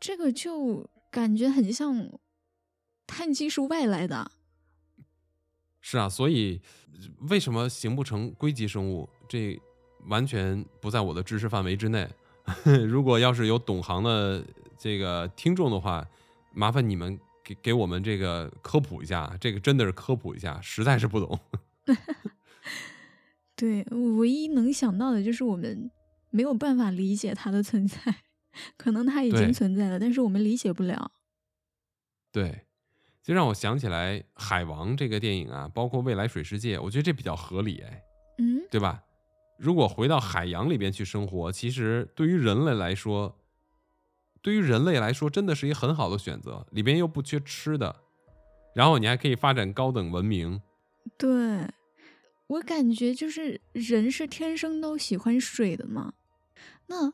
[0.00, 2.18] 这个就感觉很像
[3.06, 4.30] 碳基是外来的。
[5.80, 6.60] 是啊，所以
[7.30, 9.08] 为什么形不成硅基生物？
[9.28, 9.60] 这
[10.06, 12.08] 完全不在我的知识范围之内。
[12.86, 14.44] 如果要是有懂行的
[14.76, 16.06] 这个听众的话，
[16.52, 21.38] 麻烦你们给给我们这个科普一下，这个真的是科普一下，实在是不懂。
[23.56, 23.82] 对，
[24.18, 25.90] 唯一能想到的就是我们
[26.30, 27.98] 没有办法理解它的存在，
[28.76, 31.10] 可能它已经存在了，但是我们理解不了。
[32.30, 32.66] 对，
[33.22, 38.02] 就让我想起来《海王》这个电影啊，包括未来水世界，我觉得这比较合理，哎，
[38.38, 39.02] 嗯，对吧？
[39.58, 43.36] 如果回到海洋里边去生活，其实对于人类来说，
[44.40, 47.96] 对于人类来说，真的是一个很好的选择，里边又不缺吃的，
[48.72, 50.62] 然后你还可以发展高等文明。
[51.16, 51.68] 对，
[52.46, 56.12] 我感觉就是人是天生都喜欢水的嘛。
[56.86, 57.12] 那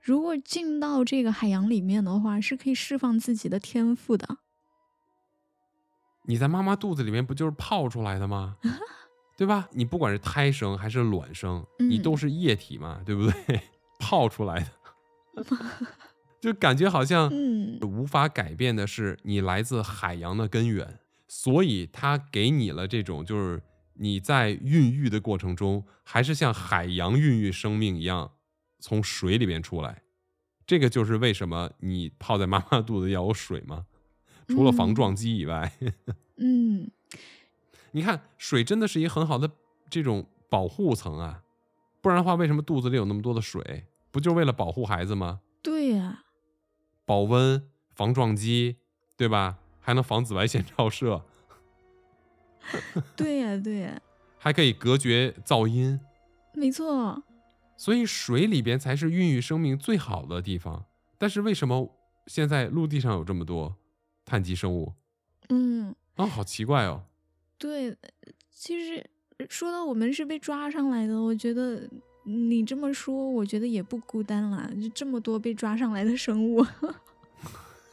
[0.00, 4.38] 如果进到这个海洋里面的话，是可以释放自己的天赋的。
[6.24, 8.56] 你在妈妈肚子里面不就是泡出来的吗？
[9.42, 9.68] 对吧？
[9.72, 13.60] 你不管是胎生还是卵生，你嗯都是液体嘛，对不对？
[13.98, 14.60] 泡出来
[15.34, 15.42] 的，
[16.40, 23.60] 就感觉好像嗯，无法改变的是你来自海洋的根源，所以它给你了这种，就是
[23.94, 28.30] 你在孕育的过程中，还是像海洋孕育生命一样
[28.78, 30.02] 从水里边出来。
[30.64, 33.86] 这个就是为什么你泡在妈妈肚子要有水吗？
[34.46, 35.72] 除了防嗯撞击以外，
[36.38, 36.90] 嗯，
[37.92, 39.50] 你看水真的是一个很好的
[39.88, 41.42] 这种保护层啊，
[42.00, 43.86] 不然的话，为什么肚子里有那么多的水？
[44.10, 45.40] 不就是为了保护孩子吗？
[45.62, 46.24] 对呀、
[47.06, 48.76] 保温、防撞击，
[49.16, 49.58] 对吧？
[49.80, 51.22] 还能防紫外线照射，
[53.16, 54.00] 对呀、对呀、
[54.38, 56.00] 还可以隔绝噪音，
[56.54, 57.22] 没错。
[57.76, 60.84] 所以水里边才是孕育生命最好的地方。
[61.18, 61.92] 但是为什么
[62.26, 63.76] 现在陆地上有这么多
[64.24, 64.92] 碳基生物？
[65.48, 67.04] 嗯，啊、好奇怪哦！
[67.62, 67.96] 对，
[68.50, 69.08] 其实
[69.48, 71.88] 说到我们是被抓上来的，我觉得
[72.24, 76.66] 你这么说，我觉得也不孤单啦，就这么多被抓上来的生物。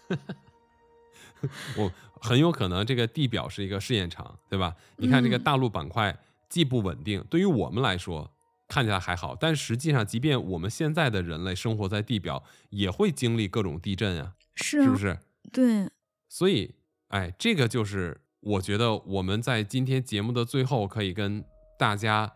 [1.78, 4.76] 我很有可能这个地表是一个试验场，对吧？
[4.98, 8.34] 你看这个嗯大陆板块既不稳定，对于我们来说
[8.68, 15.20] 看起来还好，但实际上，即便我们现在的人类生活在地表，也会经历各种地震啊，是啊，是不是？
[15.54, 15.88] 对，
[16.28, 16.74] 所以，
[17.10, 21.44] 哎，这个就是我觉得我们在今天节目的最后可以跟
[21.78, 22.34] 大家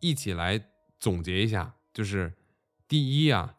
[0.00, 0.60] 一起来
[0.98, 2.32] 总结一下，就是
[2.88, 3.56] 第一啊，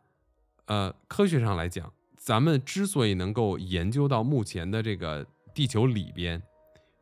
[0.66, 6.42] 呃，科学上来讲，咱们之所以能够研究到目前的这个地球里边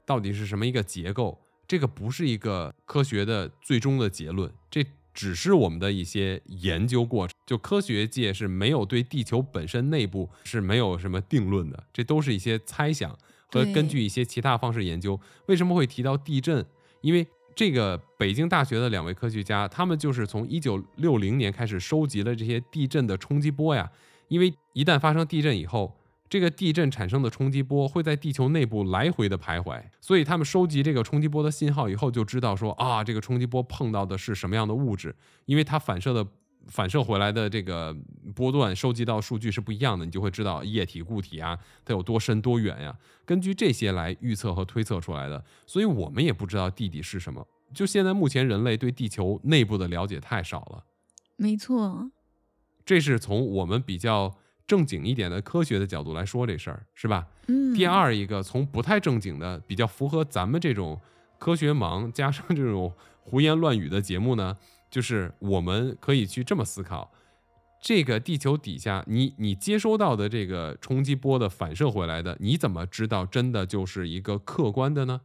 [0.06, 7.34] 到底是什么一个结构，这个不是一个科学的最终的结论，这只是我们的一些研究过程。
[7.46, 13.18] 就科学界是没有对地球本身内部是没有什么定论的，这都是一些猜想
[13.54, 15.20] 和对根据一些其他方式研究。
[15.46, 16.66] 为什么会提到地震？
[17.02, 17.26] 因为
[17.56, 23.92] 这个北京大学的两位科学家，他们就是从一九六零年开始收集了这些地震的冲击波呀。
[24.28, 25.96] 因为一旦发生地震以后，
[26.28, 36.26] 这个地震产生的冲击波会在地球内部来回的徘徊，所以他们收集这个冲击波的信号以后，就知道说啊，这个冲击波碰到的是什么样的物质，因为它反射的
[36.68, 37.96] 反射回来的这个
[38.34, 42.96] 波段收集到数据是不一样的，你就会知道液体、固体啊，它有多深多远呀、
[43.26, 47.46] 根据这些来预测和推测出来的，所以我们也不知道地底是什么。
[47.74, 50.84] 就现在目前人类对地球内部的了解太少了。
[51.36, 52.12] 没错，
[52.86, 54.34] 这是从我们比较
[54.68, 57.28] 正经一点的科学的角度来说这事儿，是吧？
[57.48, 61.00] 嗯，第，二一个，从不太正经的、比较符合咱们这种
[61.40, 64.56] 科学盲加上这种胡言乱语的节目呢？
[64.94, 67.12] 就是我们可以去这么思考：
[67.82, 75.22] 这个地球底下，你你接收到的这个冲击波的反射回来的，你怎么知道真的就是一个客观的呢？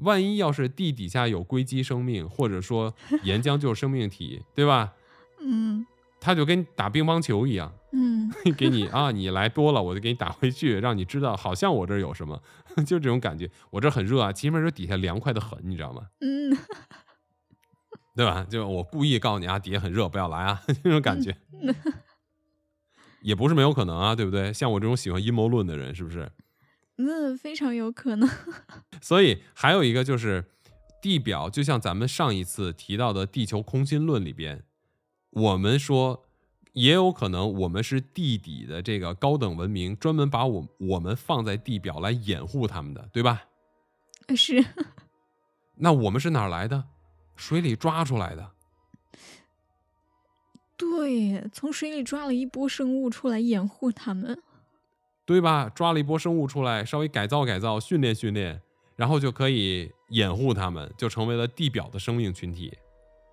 [0.00, 4.92] 万一要是地底下有硅基生命，或者说岩浆就是生命体，对吧？
[5.40, 5.86] 嗯
[6.20, 12.42] 它就跟打乒乓球一样，嗯 给你啊，你来多了，我就给你打回去，让你知道好像我这儿有什么，
[12.84, 13.50] 就这种感觉。
[13.70, 16.02] 我这儿很热啊，其实这底下凉快的很，你知道吗？
[16.20, 16.54] 嗯
[18.16, 18.46] 对吧？
[18.48, 21.36] 就我故意告诉你啊，底下很热，不要来啊， 那种感觉。
[23.20, 24.52] 也不是没有可能啊，对不对？
[24.52, 26.30] 像我这种喜欢阴谋论的人，是不是？
[26.96, 28.28] 那非常有可能。
[29.02, 30.44] 所以还有一个就是
[31.02, 34.64] 地表，就像咱们上一次提到的地球空心论里边，
[35.30, 36.24] 我们说
[36.72, 43.44] 也有可能我们是地底的这个高等文明，专门把我我们放在地表来掩护他们的，对吧？
[44.34, 44.64] 是，
[45.74, 46.84] 那我们是哪儿来的？
[47.36, 48.50] 水里抓出来的。
[50.76, 54.42] 对，从水里抓了一波生物出来掩护他们。
[55.24, 55.68] 对吧？
[55.68, 58.62] 抓了一波生物出来，稍微改造改造，训练训练，
[58.94, 62.72] 然后就可以掩护他们，就成为了地表的生命群体，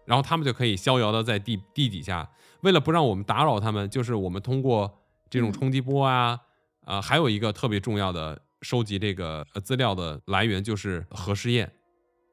[0.05, 2.27] 然后他们就可以逍遥的在地地底下。
[2.61, 4.91] 为了不让我们打扰他们，就是我们通过
[5.29, 6.39] 这种嗯冲击波啊，
[6.85, 11.71] 啊、还有一个特别重要的收集这个呃资料的来源就是核试验，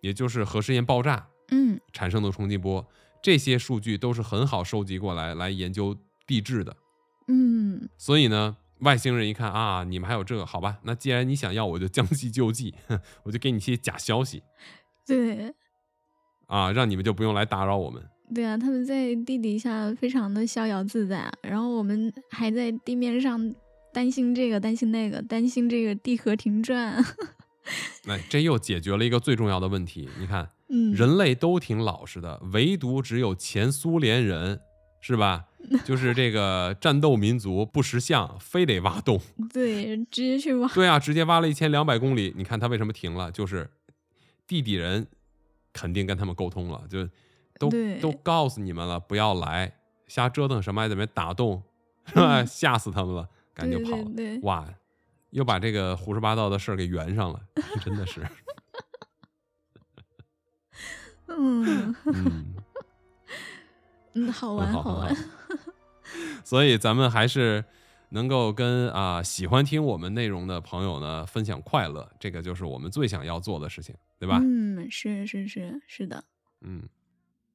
[0.01, 2.87] 也就是核试验爆炸嗯产生的冲击波，
[3.23, 5.97] 这些数据都是很好收集过来来研究
[6.27, 6.77] 地质的。
[7.29, 10.79] 嗯所以呢，外星人一看啊，你们还有这个，好吧？
[10.85, 12.75] 那既然你想要，我就将计就计，
[13.25, 14.43] 我就给你一些假消息
[15.07, 15.55] 对
[16.47, 18.03] 啊，让你们就不用来打扰我们。
[18.35, 23.55] 对啊，他们在地底下非常的逍遥自在啊，然后我们还在地面上
[23.93, 27.05] 担心这个担心那个，担心这个地核停转。
[28.09, 30.09] 哎，这又解决了一个最重要的问题。
[30.19, 34.61] 你看，嗯，人类都挺老实的，唯独只有前苏联人，
[35.01, 35.47] 是吧？
[35.85, 39.21] 就是这个战斗民族不识相，非得挖洞。
[39.53, 40.67] 对，直接去挖。
[40.69, 42.33] 对啊，直接挖了一千两百公里。
[42.37, 43.31] 你看他为什么停了？
[43.31, 43.71] 就是
[44.47, 45.07] 地底人
[45.73, 47.07] 肯定跟他们沟通了，就
[47.59, 49.71] 都都告诉你们了，不要来，
[50.09, 51.63] 瞎折腾什么，还在那边打洞，
[52.07, 52.41] 是吧？
[52.41, 54.05] 嗯吓死他们了，赶紧跑了。
[54.05, 54.67] 对对对哇，
[55.31, 57.41] 又把这个胡说八道的事儿给圆上了，
[57.83, 58.27] 真的是，
[61.27, 62.55] 嗯嗯，
[64.15, 65.17] 嗯，好玩好，玩。
[66.45, 67.65] 所以咱们还是
[68.09, 74.41] 能够跟啊、喜欢听我们内容的朋友呢分享快乐，这个就是我们最想要做的事情，对吧？
[74.43, 76.25] 嗯，是是是是的。
[76.63, 76.83] 嗯，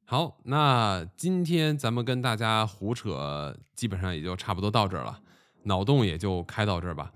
[0.05, 5.19] 好，那今天咱们跟大家胡扯，基本上也就差不多到这儿了，
[5.63, 7.11] 脑洞也就开到这儿吧。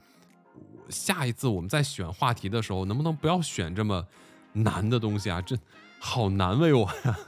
[0.89, 4.05] 下一次我们在选话题的时候，能不能不要选这么
[4.53, 5.41] 难的东西啊？
[5.41, 5.57] 这
[5.99, 7.19] 好难为我呀。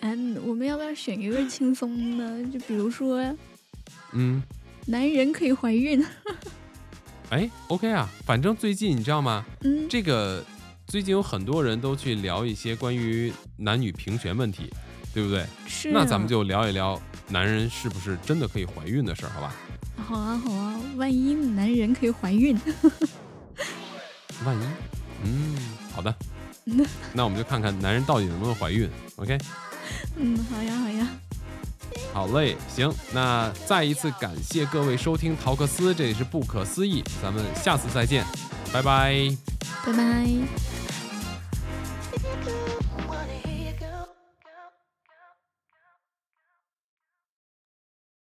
[0.00, 2.44] 嗯， 我们要不要选一个轻松的？
[2.46, 3.20] 就比如说，
[4.12, 4.42] 嗯，
[4.86, 6.04] 男人可以怀孕。
[7.30, 9.44] 哎，OK 啊，反正最近你知道吗？
[9.60, 10.42] 嗯，这个
[10.86, 14.72] 最近有很多人都去聊一些关于男女平权问题，
[15.18, 15.44] 对不对？
[15.66, 15.90] 是。
[15.90, 19.52] 那咱们就聊一聊男人是不是真的可以怀孕的事儿，好吧？
[20.06, 22.56] 好啊好啊，万一男人可以怀孕，
[24.44, 24.60] 万一，
[25.24, 25.56] 嗯，
[25.92, 26.14] 好的
[26.66, 28.88] 嗯， 那我们就看看男人到底能不能怀孕。
[29.16, 29.36] OK，
[30.16, 31.08] 嗯，好呀好呀，
[32.12, 38.24] 好嘞，行，那再一次感谢各位收听陶克斯，这里是不可思议，咱们下次再见，
[38.72, 39.28] 拜拜。
[39.84, 40.28] 拜拜。「